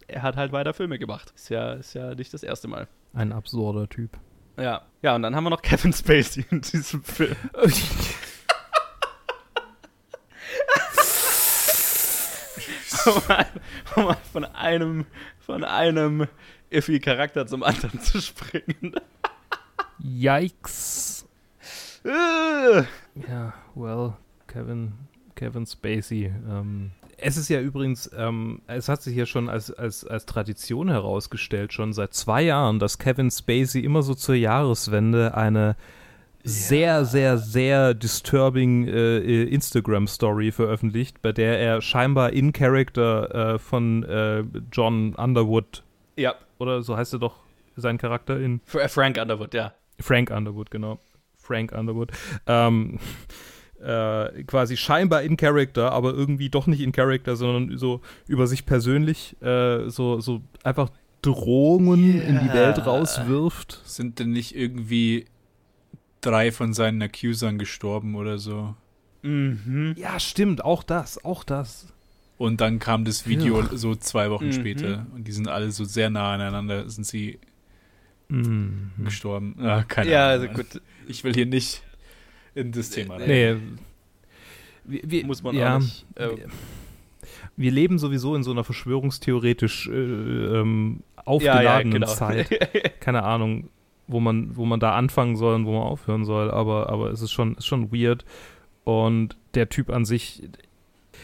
[0.08, 1.34] er hat halt weiter Filme gemacht.
[1.36, 2.88] Ist ja, ist ja nicht das erste Mal.
[3.14, 4.12] Ein absurder Typ.
[4.60, 4.82] Ja.
[5.02, 7.36] Ja, und dann haben wir noch Kevin Spacey in diesem Film.
[13.96, 15.06] um, von einem,
[15.40, 16.28] von einem
[16.70, 18.96] iffy Charakter zum anderen zu springen.
[20.00, 21.28] Yikes.
[22.06, 22.84] Äh.
[23.28, 24.14] Ja, well,
[24.48, 24.94] Kevin,
[25.36, 26.32] Kevin Spacey.
[26.50, 30.90] Ähm, es ist ja übrigens, ähm, es hat sich ja schon als, als, als Tradition
[30.90, 35.76] herausgestellt, schon seit zwei Jahren, dass Kevin Spacey immer so zur Jahreswende eine
[36.44, 43.60] sehr, sehr, sehr disturbing äh, äh, Instagram-Story veröffentlicht, bei der er scheinbar in Character äh,
[43.60, 45.84] von äh, John Underwood,
[46.16, 47.36] ja, oder so heißt er doch
[47.76, 49.74] sein Charakter in Fra- Frank Underwood, ja.
[50.00, 51.00] Frank Underwood, genau.
[51.38, 52.12] Frank Underwood.
[52.48, 53.00] Ähm,
[53.82, 58.66] äh, quasi scheinbar in Character, aber irgendwie doch nicht in Character, sondern so über sich
[58.66, 60.90] persönlich äh, so, so einfach
[61.22, 62.54] Drohungen in die.
[62.54, 63.82] Welt rauswirft.
[63.86, 65.26] Sind denn nicht irgendwie
[66.22, 68.76] drei von seinen Accusern gestorben oder so?
[69.22, 69.96] Mhm.
[69.98, 71.92] Ja, stimmt, auch das, auch das.
[72.38, 73.68] Und dann kam das Video Ja.
[73.76, 74.54] so zwei Wochen Mhm.
[74.54, 77.40] später und die sind alle so sehr nah aneinander, sind sie
[78.30, 78.92] Mhm.
[79.04, 79.56] gestorben.
[79.60, 80.50] Ah, keine Ja, Ahnung.
[80.50, 80.82] also gut.
[81.08, 81.82] Ich will hier nicht
[82.56, 83.28] in das Thema rein.
[83.28, 83.56] Nee.
[84.86, 86.06] Wir, wir, Muss man ja, auch nicht.
[86.16, 86.48] Äh, wir-
[87.58, 92.50] wir leben sowieso in so einer verschwörungstheoretisch äh, ähm, aufgeladenen Zeit.
[93.02, 93.70] keine Ahnung,
[94.10, 97.22] wo man, wo man da anfangen soll und wo man aufhören soll, aber, aber es
[97.22, 98.26] ist schon, ist schon weird.
[98.84, 100.44] Und der Typ an sich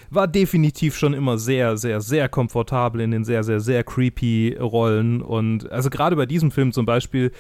[0.10, 5.22] war definitiv schon immer sehr, sehr, sehr komfortabel in den sehr, sehr, sehr creepy Rollen.
[5.22, 7.32] Und also gerade bei diesem Film zum Beispiel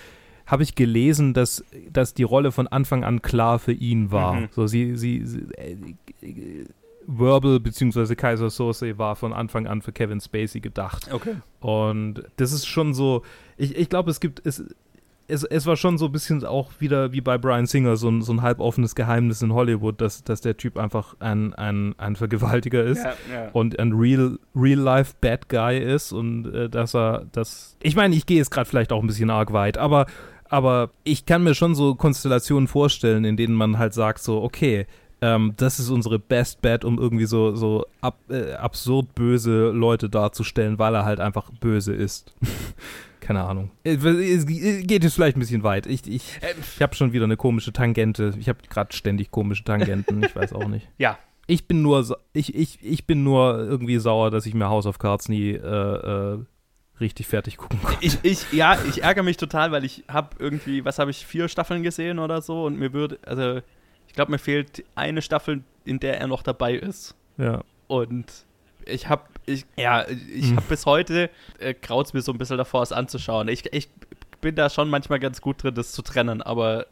[0.45, 4.33] habe ich gelesen, dass, dass die Rolle von Anfang an klar für ihn war.
[4.33, 4.47] Mhm.
[4.51, 6.65] So sie, sie, sie äh,
[7.07, 8.15] Verbal bzw.
[8.15, 11.09] Kaiser Soze war von Anfang an für Kevin Spacey gedacht.
[11.11, 11.35] okay.
[11.59, 13.23] Und das ist schon so,
[13.57, 14.63] ich, ich glaube, es gibt, es,
[15.27, 18.21] es, es war schon so ein bisschen auch wieder wie bei Brian Singer, so ein,
[18.21, 22.83] so ein halboffenes Geheimnis in Hollywood, dass, dass der Typ einfach ein, ein, ein Vergewaltiger
[22.83, 23.49] ist Ja, ja.
[23.53, 27.77] und ein real, real life Bad Guy ist und äh, dass er das.
[27.81, 30.05] Ich meine, ich gehe jetzt gerade vielleicht auch ein bisschen arg weit, aber,
[30.49, 34.85] aber ich kann mir schon so Konstellationen vorstellen, in denen man halt sagt, so, okay,
[35.21, 40.09] ähm, das ist unsere Best Bet, um irgendwie so, so ab, äh, absurd böse Leute
[40.09, 42.35] darzustellen, weil er halt einfach böse ist.
[43.25, 43.71] Keine Ahnung.
[43.83, 45.87] Es es geht jetzt vielleicht ein bisschen weit.
[45.87, 48.35] Ich, ich, Ähm, ich habe schon wieder eine komische Tangente.
[48.39, 50.21] Ich habe gerade ständig komische Tangenten.
[50.23, 50.87] Ich weiß auch nicht.
[50.99, 51.17] Ja.
[51.47, 54.97] Ich bin nur, ich, ich, ich bin nur irgendwie sauer, dass ich mir House of
[54.97, 56.39] Cards nie äh, äh,
[56.99, 57.97] richtig fertig gucken konnte.
[58.01, 61.47] Ich, ich, ja, ich ärgere mich total, weil ich habe irgendwie, was habe ich, vier
[61.47, 63.61] Staffeln gesehen oder so und mir würde, also
[64.07, 67.15] ich glaube, mir fehlt eine Staffel, in der er noch dabei ist.
[67.37, 67.61] Ja.
[67.85, 68.25] Und
[68.85, 70.55] ich habe, ich, ja, ich Hm.
[70.57, 71.29] habe bis heute,
[71.59, 73.47] äh, graut mir so ein bisschen davor, es anzuschauen.
[73.47, 73.89] Ich, ich
[74.41, 76.87] bin da schon manchmal ganz gut drin, das zu trennen, aber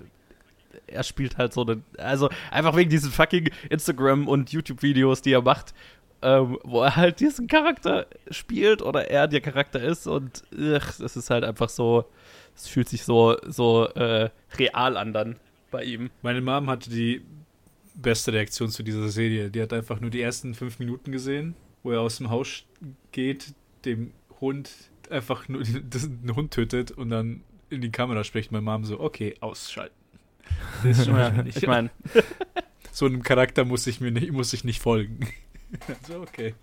[0.87, 5.41] er spielt halt so eine, also einfach wegen diesen fucking Instagram- und YouTube-Videos, die er
[5.41, 5.73] macht,
[6.21, 11.15] ähm, wo er halt diesen Charakter spielt oder er der Charakter ist und ugh, es
[11.15, 12.05] ist halt einfach so,
[12.55, 15.35] es fühlt sich so, so äh, real an dann
[15.71, 16.09] bei ihm.
[16.21, 17.23] Meine Mom hatte die
[17.95, 19.49] beste Reaktion zu dieser Serie.
[19.49, 22.63] Die hat einfach nur die ersten fünf Minuten gesehen, wo er aus dem Haus
[23.11, 23.53] geht,
[23.85, 24.71] dem Hund
[25.09, 28.51] einfach nur den Hund tötet und dann in die Kamera spricht.
[28.51, 29.95] Meine Mom so, okay, ausschalten.
[30.83, 31.89] Das ist schon Ja, ich meine,
[32.91, 35.27] so einem Charakter muss ich mir nicht, muss ich nicht folgen.
[36.07, 36.55] so, okay.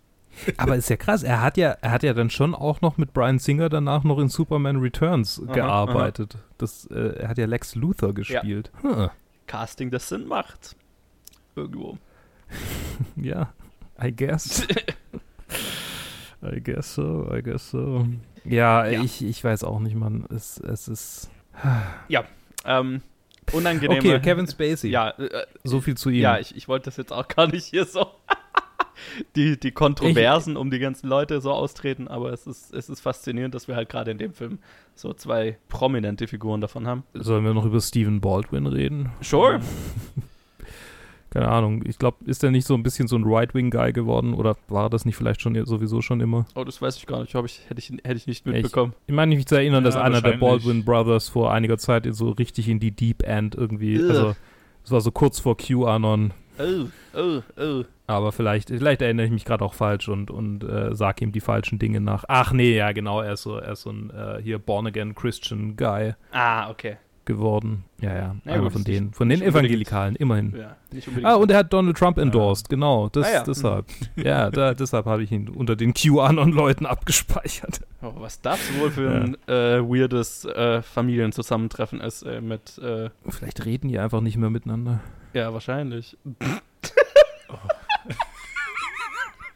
[0.56, 1.24] Aber ist ja krass.
[1.24, 4.18] Er hat ja, er hat ja dann schon auch noch mit Brian Singer danach noch
[4.18, 6.38] in Superman Returns Aha, gearbeitet.
[6.56, 8.70] Das, äh, er hat ja Lex Luthor gespielt.
[8.82, 9.10] Hm.
[9.46, 10.76] Casting, das Sinn macht.
[11.56, 11.98] Irgendwo.
[13.16, 13.52] Ja,
[14.00, 14.66] I guess.
[16.42, 18.06] I guess so, I guess so.
[18.44, 19.02] Ja, Ja.
[19.02, 20.26] Ich, ich weiß auch nicht, Mann.
[20.34, 21.30] Es, es ist.
[22.64, 23.02] Ähm,
[23.52, 23.98] unangenehme.
[24.00, 24.90] Okay, Kevin Spacey.
[24.90, 26.22] Ja, äh, So viel zu ihm.
[26.22, 28.06] ja, ich, ich wollte das jetzt auch gar nicht hier so.
[29.36, 33.54] die, die Kontroversen um die ganzen Leute so austreten, aber es ist, es ist faszinierend,
[33.54, 34.58] dass wir halt gerade in dem Film
[34.94, 37.04] so zwei prominente Figuren davon haben.
[37.14, 39.10] Sollen wir noch über Stephen Baldwin reden?
[39.20, 39.60] Sure.
[41.30, 41.82] Keine Ahnung.
[41.86, 44.34] Ich glaube, ist er nicht so ein bisschen so ein Right-Wing-Guy geworden?
[44.34, 46.44] Oder war das nicht vielleicht schon sowieso schon immer?
[46.56, 47.34] Oh, das weiß ich gar nicht.
[47.34, 48.94] Ich, hätte, ich, hätte ich nicht mitbekommen.
[49.06, 50.36] Ich, ich meine, mich zu erinnern, Ja, dass einer der.
[50.38, 54.34] Baldwin Brothers vor einiger Zeit so richtig in die Deep End irgendwie, also
[54.84, 56.88] es war so kurz vor QAnon, Oh,
[57.18, 57.84] oh, oh.
[58.06, 61.40] aber vielleicht, vielleicht erinnere ich mich gerade auch falsch und, und äh, sag ihm die
[61.40, 62.24] falschen Dinge nach.
[62.28, 65.76] Ach nee, ja genau, er ist so, er ist so ein äh, hier Born-Again Christian
[65.76, 66.96] Guy Ah, okay.
[67.30, 67.84] Geworden.
[68.00, 70.54] Ja, ja, Na einer gut, von denen, von den Evangelikalen, immerhin.
[70.56, 70.76] Ja.
[71.22, 73.08] Ah, und er hat Donald Trump endorsed, genau.
[73.08, 73.42] Das, Ah, ja.
[73.44, 73.86] Deshalb.
[74.16, 77.80] Ja, da, deshalb habe ich ihn unter den QAnon-Leuten abgespeichert.
[78.02, 82.80] oh, was das wohl für ein äh, weirdes äh, Familienzusammentreffen ist äh, mit,
[83.28, 85.00] Vielleicht reden die einfach nicht mehr miteinander.
[85.32, 86.16] ja, wahrscheinlich.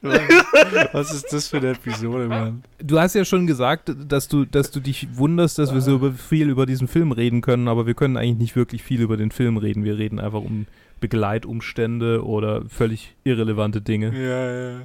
[0.92, 2.62] Was ist das für eine Episode, Mann?
[2.78, 6.12] Du hast ja schon gesagt, dass du, dass du dich wunderst, dass wir so über,
[6.12, 9.30] viel über diesen Film reden können, aber wir können eigentlich nicht wirklich viel über den
[9.30, 9.84] Film reden.
[9.84, 10.66] Wir reden einfach um
[11.00, 14.12] Begleitumstände oder völlig irrelevante Dinge.
[14.14, 14.80] Ja, ja.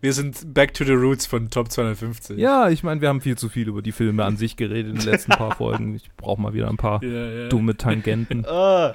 [0.00, 2.38] Wir sind back to the roots von Top 250.
[2.38, 4.98] Ja, ich meine, wir haben viel zu viel über die Filme an sich geredet in
[4.98, 5.96] den letzten paar Folgen.
[5.96, 7.48] Ich brauche mal wieder ein paar ja, ja.
[7.48, 8.46] dumme Tangenten.
[8.46, 8.94] Ah,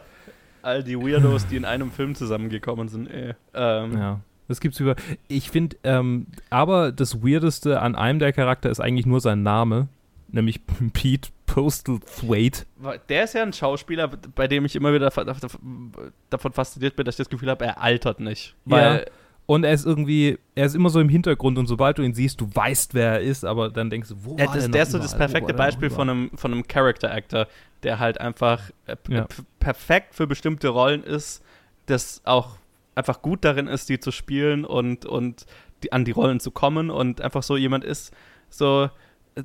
[0.61, 3.33] all die Weirdos, die in einem Film zusammengekommen sind, ey.
[3.53, 4.19] Ähm, Ja.
[4.47, 4.95] Das gibt's über.
[5.27, 9.87] Ich finde, ähm, aber das Weirdeste an einem der Charakter ist eigentlich nur sein Name,
[10.27, 10.61] nämlich
[10.93, 12.65] Pete Postlethwaite.
[13.09, 17.17] Der ist ja ein Schauspieler, bei dem ich immer wieder davon fasziniert bin, dass ich
[17.17, 18.55] das Gefühl habe, er altert nicht.
[18.65, 19.05] Weil,
[19.45, 22.41] Und er ist irgendwie, er ist immer so im Hintergrund und sobald du ihn siehst,
[22.41, 24.83] du weißt, wer er ist, aber dann denkst du, wo Ja, war das, der, der
[24.83, 27.47] ist so das perfekte Beispiel von einem, von einem Character Actor,
[27.83, 29.27] der halt einfach äh, Ja.
[29.59, 31.43] perfekt für bestimmte Rollen ist,
[31.85, 32.57] das auch
[32.95, 35.45] einfach gut darin ist, die zu spielen und, und
[35.83, 38.13] die, an die Rollen zu kommen und einfach so jemand ist,
[38.49, 38.89] so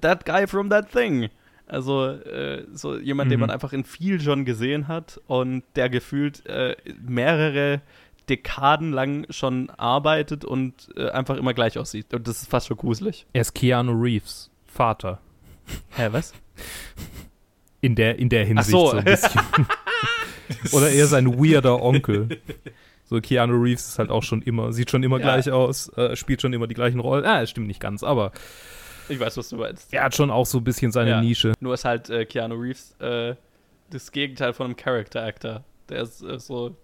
[0.00, 1.28] that guy from that thing.
[1.66, 3.42] Also äh, so jemand, den Mhm.
[3.42, 7.80] man einfach in viel schon gesehen hat und der gefühlt äh, mehrere
[8.28, 12.12] Dekaden lang schon arbeitet und äh, einfach immer gleich aussieht.
[12.14, 13.26] Und das ist fast schon gruselig.
[13.32, 15.20] Er ist Keanu Reeves, Vater.
[15.90, 16.32] Hä, was?
[17.80, 18.90] In der, in der Hinsicht so.
[18.90, 19.40] so ein bisschen.
[20.72, 22.28] Oder eher sein weirder Onkel.
[23.11, 25.25] So, Keanu Reeves ist halt auch schon immer, sieht schon immer Ja.
[25.25, 27.25] gleich aus, äh, spielt schon immer die gleichen Rollen.
[27.25, 28.31] Ah, es stimmt nicht ganz, aber
[29.09, 29.92] Ich weiß, was du meinst.
[29.92, 31.20] er hat schon auch so ein bisschen seine Ja.
[31.20, 31.53] Nische.
[31.59, 33.35] Nur ist halt äh, Keanu Reeves äh,
[33.90, 35.64] das Gegenteil von einem Character Actor.
[35.88, 36.77] Der ist äh, so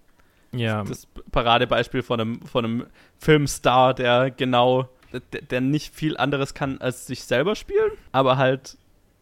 [0.50, 0.82] Ja.
[0.82, 2.86] das Paradebeispiel von einem, von einem
[3.18, 4.88] Filmstar, der genau,
[5.32, 8.76] der, der nicht viel anderes kann als sich selber spielen, aber halt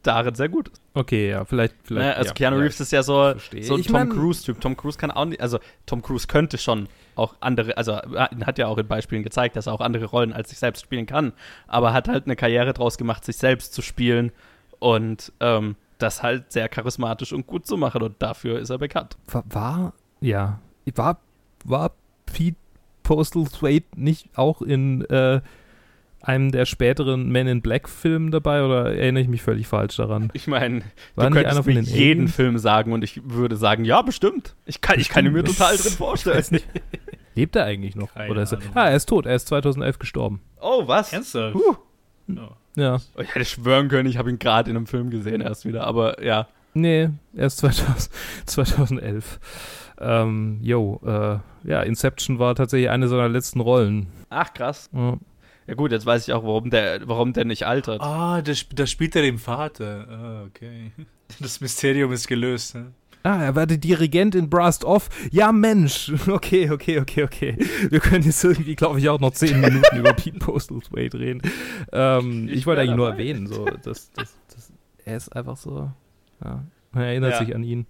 [0.07, 0.83] darin sehr gut ist.
[0.95, 1.75] Okay, ja, vielleicht.
[1.85, 2.17] vielleicht Ne?
[2.17, 4.61] Also ja, Keanu Reeves ist ja so, so ein Ich Tom Cruise-Typ.
[4.61, 8.59] Tom Cruise kann auch nicht, also Tom Cruise könnte schon auch andere, also er hat
[8.59, 11.33] ja auch in Beispielen gezeigt, dass er auch andere Rollen als sich selbst spielen kann,
[11.67, 14.33] aber hat halt eine Karriere draus gemacht, sich selbst zu spielen
[14.79, 19.17] und ähm, das halt sehr charismatisch und gut zu machen und dafür ist er bekannt.
[19.27, 20.61] War, war ja,
[20.95, 21.19] war,
[21.64, 21.93] war
[22.27, 22.57] Pete
[23.03, 25.40] Postlethwaite nicht auch in äh,
[26.26, 30.30] einem der späteren Men in Black Filmen dabei oder erinnere ich mich völlig falsch daran?
[30.32, 32.28] Ich meine, du nicht könntest einer von mir den jeden?
[32.28, 34.54] Film sagen und ich würde sagen, ja, bestimmt.
[34.66, 36.60] Ich kann, ich kann ihn mir total drin vorstellen.
[37.34, 38.12] Lebt er eigentlich noch?
[38.14, 38.70] Keine oder ist er, Ahnung.
[38.74, 40.40] ah, er ist tot, er ist 2011 gestorben.
[40.60, 41.12] Oh, was?
[41.12, 41.54] Ernsthaft?
[41.54, 41.76] Huh.
[42.30, 42.48] Oh.
[42.76, 42.98] Ja.
[43.16, 45.84] Oh, Ich hätte schwören können, ich habe ihn gerade in einem Film gesehen erst wieder,
[45.87, 46.48] aber ja.
[46.74, 48.10] Nee, erst 2000,
[48.46, 49.38] 2011.
[50.00, 54.08] Ähm, yo, äh, ja, Inception war tatsächlich eine seiner letzten Rollen.
[54.30, 54.90] Ach, krass.
[54.92, 55.16] Ja.
[55.66, 58.00] Ja gut, jetzt weiß ich auch, warum der, warum der nicht altert.
[58.03, 60.07] Ah, da, sp- da spielt er den Vater.
[60.11, 60.92] Ah, okay.
[61.40, 62.74] Das Mysterium ist gelöst.
[62.74, 62.92] Ne?
[63.22, 65.09] Ah, er war der Dirigent in Brast Off.
[65.33, 66.12] Ja, Mensch.
[66.29, 67.57] Okay, okay, okay, okay.
[67.88, 71.40] Wir können jetzt irgendwie, glaube ich, auch noch zehn Minuten über Pete Postlethwaite reden.
[71.92, 73.20] Ähm, ich, Ich wollte eigentlich nur dabei.
[73.22, 74.72] erwähnen, so, dass, dass, dass
[75.07, 75.90] er ist einfach so,
[76.44, 77.38] ja, man erinnert Ja.
[77.38, 77.87] sich an ihn.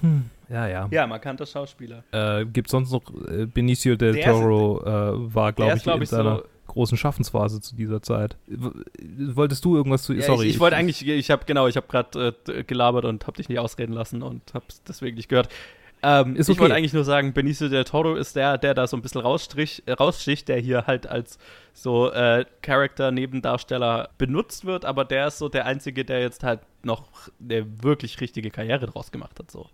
[0.00, 0.88] Hm, ja, ja.
[0.90, 2.04] Ja, markanter Schauspieler.
[2.12, 5.82] Äh, gibt sonst noch, äh, Benicio del Der ist- Toro äh, war, glaube ist, ich,
[5.84, 6.44] glaub in ich, seiner so.
[6.76, 8.36] Großen Schaffensphase zu dieser Zeit.
[8.46, 10.46] Wolltest du irgendwas zu, Ja, sorry.
[10.46, 13.48] ich, ich wollte eigentlich, ich habe genau, ich habe gerade äh, gelabert und habe dich
[13.48, 15.48] nicht ausreden lassen und habe deswegen nicht gehört.
[16.02, 16.78] Ähm, Ist Ich wollte okay.
[16.78, 20.48] eigentlich nur sagen, Benicio del Toro ist der, der da so ein bisschen rausstrich, raussticht,
[20.48, 21.38] der hier halt als
[21.72, 27.08] so äh, Charakter-Nebendarsteller benutzt wird, aber der ist so der Einzige, der jetzt halt noch
[27.40, 29.66] eine wirklich richtige Karriere draus gemacht hat, so.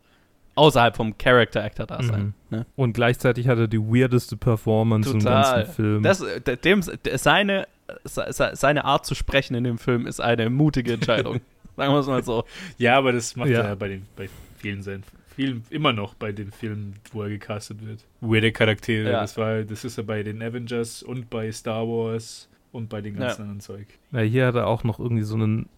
[0.54, 2.34] Außerhalb vom Character-Actor-Dasein.
[2.50, 2.56] Mhm.
[2.58, 2.66] Ne?
[2.76, 5.56] Und gleichzeitig hat er die weirdeste Performance im Total.
[5.64, 6.02] ganzen Film.
[6.02, 7.66] Das, de- dem, de- seine,
[8.04, 11.40] se- se- seine Art zu sprechen in dem Film ist eine mutige Entscheidung.
[11.76, 12.44] Sagen wir es mal so.
[12.76, 13.60] Ja, aber das macht Ja.
[13.60, 14.28] er ja bei, den, bei
[14.58, 18.04] vielen seinen vielen, immer noch bei den Filmen, wo er gecastet wird.
[18.20, 19.10] Weirde Charaktere.
[19.10, 19.20] Ja.
[19.22, 23.16] Das war, das ist er bei den Avengers und bei Star Wars und bei den
[23.16, 23.42] ganzen Ja.
[23.44, 23.86] anderen Zeug.
[24.12, 25.70] Ja, hier hat er auch noch irgendwie so einen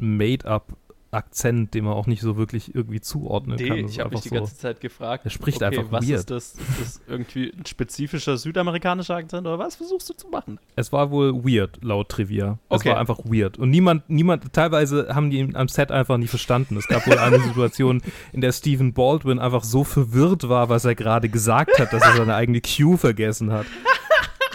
[1.15, 3.83] Akzent, den man auch nicht so wirklich irgendwie zuordnen Nee, kann.
[3.83, 5.25] Das ich habe mich die so- ganze Zeit gefragt.
[5.25, 6.19] Er spricht okay, einfach was weird.
[6.21, 6.53] ist das?
[6.55, 10.59] Ist das irgendwie ein spezifischer südamerikanischer Akzent oder was versuchst du zu machen?
[10.77, 12.59] Es war wohl weird, laut Trivia.
[12.69, 12.89] Okay.
[12.89, 13.59] Es war einfach weird.
[13.59, 16.77] Und niemand, niemand, teilweise haben die am Set einfach nicht verstanden.
[16.77, 18.03] Es gab wohl eine Situation,
[18.33, 22.17] in der Stephen Baldwin einfach so verwirrt war, was er gerade gesagt hat, dass er
[22.17, 23.67] seine eigene Cue vergessen hat.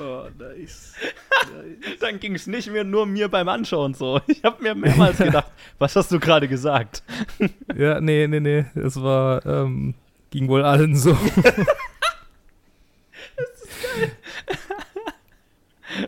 [0.02, 0.94] Oh, nice.
[2.00, 4.20] Dann ging es nicht mehr nur mir beim Anschauen so.
[4.28, 7.04] Ich habe mir mehrmals gedacht, was hast du gerade gesagt?
[7.76, 8.66] Ja, nee, nee, nee.
[8.76, 9.96] Es war, ähm,
[10.32, 11.18] ging wohl allen so.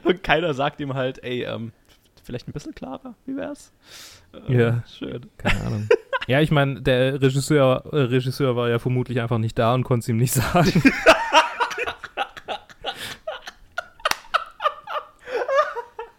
[0.03, 1.71] Und keiner sagt ihm halt, ey, ähm,
[2.23, 3.73] vielleicht ein bisschen klarer, wie wär's?
[4.47, 4.83] Äh, Ja.
[4.87, 5.25] Schön.
[5.37, 5.89] Keine Ahnung.
[6.27, 10.03] Ja, ich meine, der Regisseur, äh, Regisseur war ja vermutlich einfach nicht da und konnte
[10.03, 10.83] es ihm nicht sagen.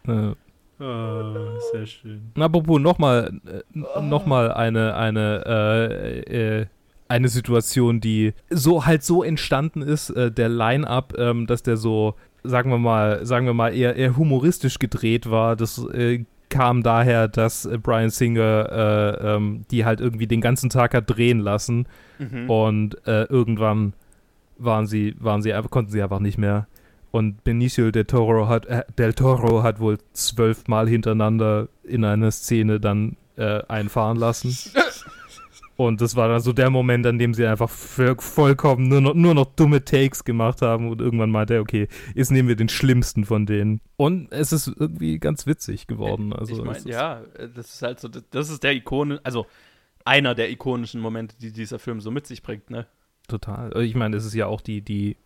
[0.09, 2.32] Oh, sehr schön.
[2.38, 6.66] Apropos nochmal äh, noch mal eine, eine, äh, äh,
[7.09, 12.14] eine Situation, die so halt so entstanden ist, äh, der Line-Up, ähm, dass der so,
[12.42, 15.55] sagen wir mal, sagen wir mal, eher, eher humoristisch gedreht war.
[15.55, 18.68] Das äh, kam daher, dass äh, Brian Singer
[19.20, 21.86] äh, ähm, die halt irgendwie den ganzen Tag hat drehen lassen
[22.18, 22.50] Mhm.
[22.50, 23.94] und äh, irgendwann
[24.59, 26.66] waren sie, waren sie, konnten sie einfach nicht mehr.
[27.12, 32.80] Und Benicio del Toro hat, äh, del Toro hat wohl zwölfmal hintereinander in einer Szene
[32.80, 34.56] dann äh, einfahren lassen.
[35.76, 39.34] Und das war dann so der Moment, an dem sie einfach vollkommen nur noch, nur
[39.34, 43.24] noch dumme Takes gemacht haben und irgendwann meinte er, okay, jetzt nehmen wir den schlimmsten
[43.24, 43.80] von denen.
[43.96, 46.32] Und es ist irgendwie ganz witzig geworden.
[46.32, 49.46] Also ich meine, ja, äh, das ist halt so, das- das ist der Ikone, also
[50.04, 52.86] einer der ikonischen Momente, die dieser Film so mit sich bringt, ne?
[53.28, 53.80] Total.
[53.82, 55.16] Ich meine, es ist ja auch die, die,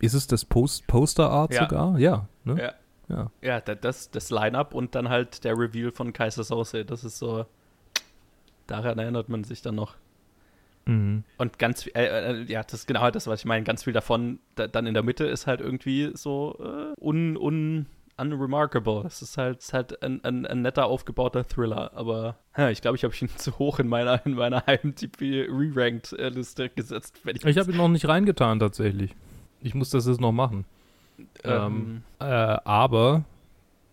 [0.00, 1.62] ist es das Post Poster-Art Ja.
[1.68, 1.98] sogar?
[1.98, 2.28] Ja.
[2.44, 2.60] Ne?
[2.62, 2.72] Ja.
[3.08, 3.30] Ja.
[3.40, 7.18] Ja, da- das, das Line-Up und dann halt der Reveal von Kaiser Sose, das ist
[7.18, 7.46] so,
[8.66, 9.96] daran erinnert man sich dann noch.
[10.86, 11.24] Mhm.
[11.38, 13.64] Und ganz viel, äh, äh, ja, das ist genau das, was ich meine.
[13.64, 17.86] Ganz viel davon, da, dann in der Mitte ist halt irgendwie so äh, un, un,
[18.18, 19.04] unremarkable.
[19.06, 22.96] Es ist halt, ist halt ein, ein, ein netter aufgebauter Thriller, aber ja, ich glaube,
[22.96, 27.20] ich habe ihn zu hoch in meiner, in meiner IMDb Re-Ranked-Liste gesetzt.
[27.24, 29.14] Wenn ich Ich habe ihn noch nicht reingetan, tatsächlich.
[29.62, 30.64] Ich muss das jetzt noch machen.
[31.44, 33.24] ähm, Äh, aber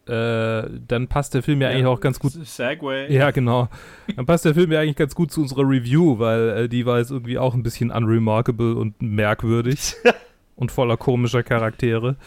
[0.08, 2.34] äh, dann passt der Film ja, eigentlich auch ganz gut.
[2.34, 3.12] Segway.
[3.12, 3.70] Ja, genau.
[4.16, 7.00] Dann passt der Film ja eigentlich ganz gut zu unserer Review, weil äh, die war
[7.00, 9.96] jetzt irgendwie auch ein bisschen unremarkable und merkwürdig
[10.56, 12.18] und voller komischer Charaktere.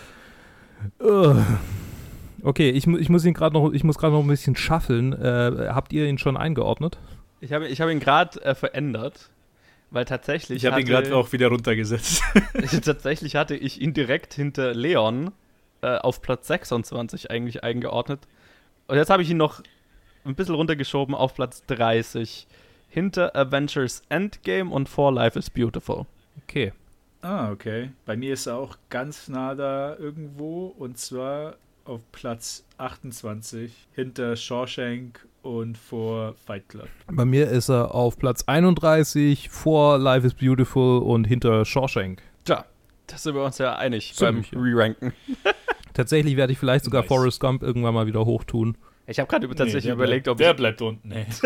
[1.01, 1.37] Ugh.
[2.43, 5.13] Okay, ich, ich muss ihn gerade noch, ich muss gerade noch ein bisschen schaffeln.
[5.13, 6.99] Äh, habt ihr ihn schon eingeordnet?
[7.41, 9.31] ich habe ich hab ihn gerade äh, verändert,
[9.91, 10.59] weil tatsächlich.
[10.65, 12.23] Ich habe ihn hatte- gerade auch wieder runtergesetzt.
[12.85, 15.33] Tatsächlich hatte ich ihn direkt hinter Leon
[15.83, 18.21] äh, auf Platz 26 eigentlich eingeordnet.
[18.87, 19.63] Und jetzt habe ich ihn noch
[20.25, 22.47] ein bisschen runtergeschoben auf Platz 30.
[22.91, 26.07] Hinter Avengers Endgame und For Life is Beautiful.
[26.43, 26.73] Okay.
[27.21, 27.91] ah, okay.
[28.07, 34.37] Bei mir ist er auch ganz nah da irgendwo und zwar auf Platz 28 hinter
[34.37, 36.89] Shawshank und vor Fight Club.
[37.11, 42.23] Bei mir ist er auf Platz 31 vor Life is Beautiful und hinter Shawshank.
[42.45, 42.65] Tja,
[43.07, 44.59] das sind wir uns ja einig beim Ziemlich, ja.
[44.59, 45.13] Re-Ranken.
[45.95, 47.09] Tatsächlich werde ich vielleicht sogar Nice.
[47.09, 48.77] Forrest Gump irgendwann mal wieder hochtun.
[49.07, 51.09] Ich habe gerade tatsächlich der überlegt, bleibt, ob Der ich, bleibt unten.
[51.09, 51.27] Nee.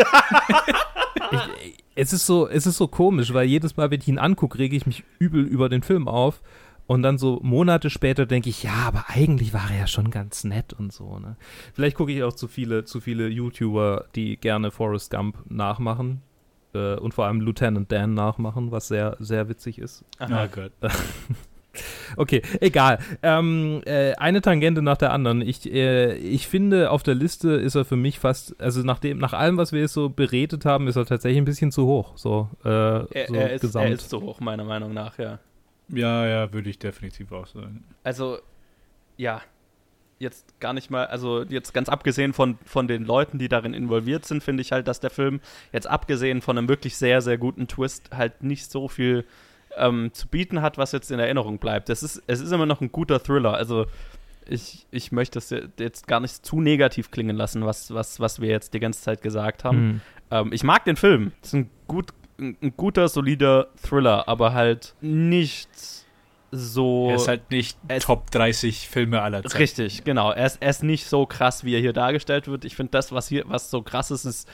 [1.30, 4.58] Ich, es, ist so, es ist so komisch, weil jedes Mal, wenn ich ihn angucke,
[4.58, 6.42] rege ich mich übel über den Film auf.
[6.86, 10.44] Und dann so Monate später denke ich, ja, aber eigentlich war er ja schon ganz
[10.44, 11.18] nett und so.
[11.18, 11.36] Ne?
[11.74, 16.22] Vielleicht gucke ich auch zu viele, zu viele YouTuber, die gerne Forrest Gump nachmachen.
[16.74, 20.04] Äh, und vor allem Lieutenant Dan nachmachen, was sehr, sehr witzig ist.
[20.18, 20.44] Aha.
[20.44, 20.72] Oh Gott.
[22.16, 22.98] Okay, egal.
[23.22, 25.40] Ähm, äh, eine Tangente nach der anderen.
[25.40, 29.16] Ich, äh, ich finde, auf der Liste ist er für mich fast, also nach, dem,
[29.18, 32.16] nach allem, was wir jetzt so beredet haben, ist er tatsächlich ein bisschen zu hoch.
[32.16, 33.86] So, äh, er, so er, ist, gesamt.
[33.86, 35.38] er ist so hoch, meiner Meinung nach, ja.
[35.92, 37.84] Ja, ja, würde ich definitiv auch sagen.
[38.02, 38.38] Also,
[39.16, 39.42] ja,
[40.18, 44.24] jetzt gar nicht mal, also jetzt ganz abgesehen von, von den Leuten, die darin involviert
[44.24, 45.40] sind, finde ich halt, dass der Film,
[45.72, 49.26] jetzt abgesehen von einem wirklich sehr, sehr guten Twist, halt nicht so viel
[49.76, 51.90] ähm, zu bieten hat, was jetzt in Erinnerung bleibt.
[51.90, 53.86] Es ist, es ist immer noch ein guter Thriller, also
[54.48, 58.48] ich, ich möchte das jetzt gar nicht zu negativ klingen lassen, was, was, was wir
[58.48, 59.76] jetzt die ganze Zeit gesagt haben.
[59.76, 60.00] Hm.
[60.30, 61.32] Ähm, ich mag den Film.
[61.42, 62.12] Es ist ein, gut,
[62.42, 65.68] ein, ein guter, solider Thriller, aber halt nicht
[66.50, 67.08] so.
[67.08, 69.56] Er ist halt nicht Es- Top 30 Filme aller Zeiten.
[69.56, 70.32] Richtig, genau.
[70.32, 72.64] Er ist, er ist nicht so krass, wie er hier dargestellt wird.
[72.64, 74.48] Ich finde, das, was hier, was so krass ist, ist,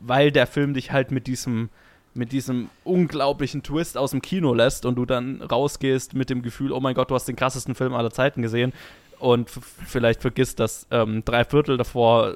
[0.00, 1.70] weil der Film dich halt mit diesem,
[2.14, 6.72] mit diesem unglaublichen Twist aus dem Kino lässt und du dann rausgehst mit dem Gefühl,
[6.72, 8.72] oh mein Gott, du hast den krassesten Film aller Zeiten gesehen
[9.18, 12.34] und vielleicht vergisst, dass ähm, drei Viertel davor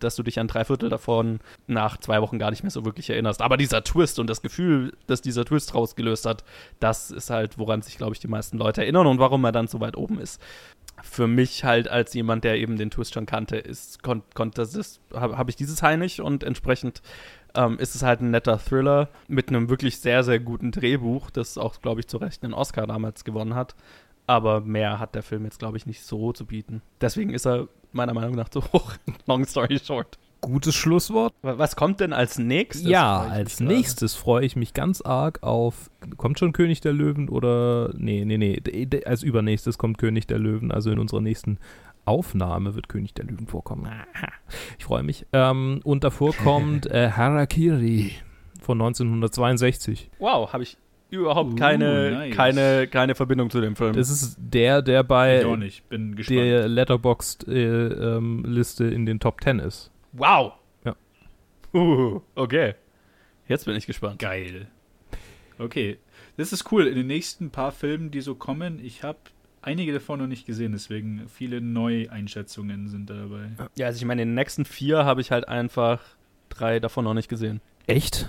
[0.00, 3.10] dass du dich an drei Viertel davon nach zwei Wochen gar nicht mehr so wirklich
[3.10, 3.42] erinnerst.
[3.42, 6.44] Aber dieser Twist und das Gefühl, dass dieser Twist rausgelöst hat,
[6.78, 9.68] das ist halt, woran sich, glaube ich, die meisten Leute erinnern und warum er dann
[9.68, 10.40] so weit oben ist.
[11.02, 14.68] Für mich halt als jemand, der eben den Twist schon kannte, ist, kon, konnte
[15.14, 17.02] habe hab ich dieses High nicht und entsprechend
[17.54, 21.58] ähm, ist es halt ein netter Thriller mit einem wirklich sehr, sehr guten Drehbuch, das
[21.58, 23.74] auch, glaube ich, zu Recht einen Oscar damals gewonnen hat.
[24.26, 26.82] Aber mehr hat der Film jetzt, glaube ich, nicht so zu bieten.
[27.00, 28.92] Deswegen ist er meiner Meinung nach zu hoch.
[29.26, 30.18] Long story short.
[30.40, 31.34] Gutes Schlusswort.
[31.42, 32.88] Was kommt denn als nächstes?
[32.88, 35.90] Ja, als nächstes freue ich mich ganz arg auf.
[36.16, 37.92] Kommt schon König der Löwen oder.
[37.94, 38.58] Nee, nee, nee.
[39.04, 40.72] Als übernächstes kommt König der Löwen.
[40.72, 41.58] Also in unserer nächsten
[42.06, 43.90] Aufnahme wird König der Löwen vorkommen.
[44.78, 45.26] Ich freue mich.
[45.34, 48.12] Ähm, und davor kommt äh, Harakiri
[48.60, 50.10] von 1962.
[50.18, 50.78] Wow, habe ich
[51.10, 52.34] überhaupt uh, keine, nice.
[52.34, 53.92] keine, keine Verbindung zu dem Film.
[53.94, 55.44] Das ist der, der bei
[56.28, 59.90] der Letterboxd-Liste äh, ähm, in den Top 10 ist.
[60.12, 60.52] Wow.
[60.84, 60.94] Ja.
[61.72, 62.74] Uh, okay.
[63.48, 64.18] Jetzt bin ich gespannt.
[64.18, 64.68] Geil.
[65.58, 65.98] Okay.
[66.36, 66.86] Das ist cool.
[66.86, 69.18] In den nächsten paar Filmen, die so kommen, ich habe
[69.62, 73.50] einige davon noch nicht gesehen, deswegen viele Neueinschätzungen sind da dabei.
[73.76, 76.00] Ja, also ich meine, in den nächsten vier habe ich halt einfach
[76.48, 77.60] drei davon noch nicht gesehen.
[77.86, 78.28] Echt?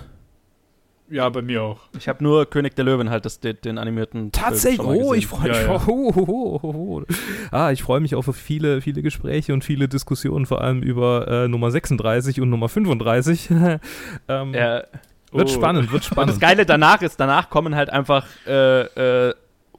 [1.12, 1.78] Ja, bei mir auch.
[1.98, 4.32] Ich habe nur König der Löwen halt das, den, den animierten.
[4.32, 5.58] Tatsächlich, oh, ich freue mich.
[5.58, 5.82] Ja, ja.
[5.86, 7.02] Oh, oh, oh,
[7.50, 11.48] ah, ich freue mich auf viele, viele Gespräche und viele Diskussionen, vor allem über äh,
[11.48, 13.50] Nummer 36 und Nummer 35.
[14.28, 14.84] ähm, ja.
[15.32, 16.30] Wird spannend, wird spannend.
[16.30, 19.34] Und das Geile danach ist, danach kommen halt einfach äh, äh,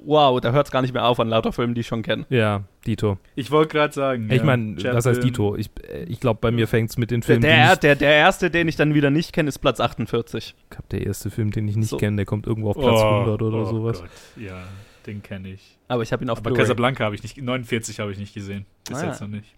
[0.06, 2.26] wow, da hört es gar nicht mehr auf an lauter Filmen, die ich schon kenne.
[2.30, 3.18] Ja, Dito.
[3.36, 4.30] Ich wollte gerade sagen.
[4.30, 5.56] Ich ja, meine, was heißt Dito?
[5.56, 5.70] Ich,
[6.08, 7.42] ich glaube, bei mir fängt es mit den Filmen.
[7.42, 10.56] Der, der, der, erste, den ich dann wieder nicht kenne, ist Platz 48.
[10.58, 11.98] Ich glaube, der erste Film, den ich nicht so.
[11.98, 14.02] kenne, der kommt irgendwo auf Platz oh, 100 oder oh sowas.
[14.02, 14.10] Gott.
[14.38, 14.64] Ja,
[15.06, 15.78] den kenne ich.
[15.88, 18.66] Aber ich habe ihn auf Aber Casablanca habe ich nicht, 49 habe ich nicht gesehen.
[18.88, 19.54] Bis ah, jetzt noch nicht.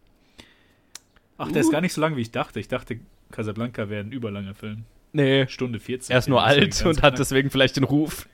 [1.37, 1.65] Ach, der uh.
[1.65, 2.59] ist gar nicht so lang, wie ich dachte.
[2.59, 2.99] Ich dachte,
[3.31, 4.85] Casablanca wäre ein überlanger Film.
[5.13, 5.47] Nee.
[5.47, 6.13] Stunde 14.
[6.13, 8.27] Er ist nur alt und hat deswegen vielleicht den Ruf.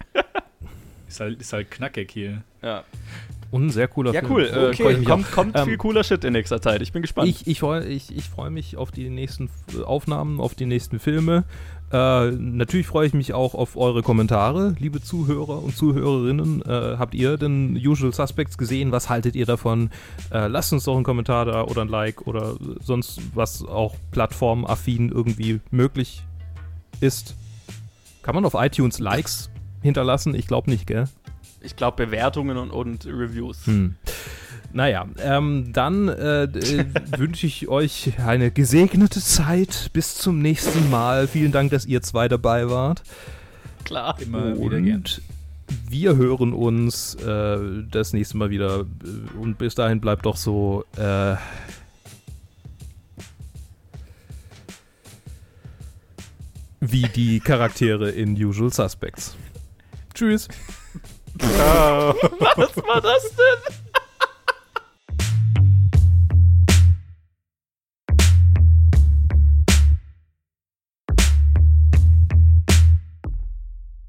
[1.11, 2.41] Ist halt, ist halt knackig hier.
[2.61, 2.85] Ja.
[3.51, 4.31] Und ein sehr cooler ja, Film.
[4.31, 4.45] Ja, cool.
[4.45, 5.03] Äh, okay.
[5.03, 6.81] kommt, kommt ähm, viel cooler Shit in nächster Zeit.
[6.81, 7.27] Ich bin gespannt.
[7.27, 9.49] Ich, ich freue ich, ich freu mich auf die nächsten
[9.83, 11.43] Aufnahmen, auf die nächsten Filme.
[11.91, 16.61] Äh, natürlich freue ich mich auch auf eure Kommentare, liebe Zuhörer und Zuhörerinnen.
[16.61, 18.93] Äh, habt ihr den Usual Suspects gesehen?
[18.93, 19.89] Was haltet ihr davon?
[20.31, 25.09] Äh, lasst uns doch einen Kommentar da oder ein Like oder sonst was auch plattformaffin
[25.09, 26.23] irgendwie möglich
[27.01, 27.35] ist.
[28.23, 29.49] Kann man auf iTunes Likes
[29.81, 30.35] hinterlassen?
[30.35, 31.05] Ich glaube nicht, gell?
[31.61, 33.65] Ich glaube Bewertungen und, und Reviews.
[33.67, 33.95] Hm.
[34.73, 36.85] Naja, ähm, dann äh, äh,
[37.17, 39.89] wünsche ich euch eine gesegnete Zeit.
[39.93, 41.27] Bis zum nächsten Mal.
[41.27, 43.03] Vielen Dank, dass ihr zwei dabei wart.
[43.83, 45.03] Klar, immer und wieder gern.
[45.89, 47.57] Wir hören uns äh,
[47.89, 48.85] das nächste Mal wieder.
[49.39, 50.85] Und bis dahin bleibt doch so.
[50.97, 51.35] Äh,
[56.81, 59.37] wie die Charaktere in Usual Suspects.
[60.21, 60.47] Tschüss.
[61.39, 63.90] Was war das denn?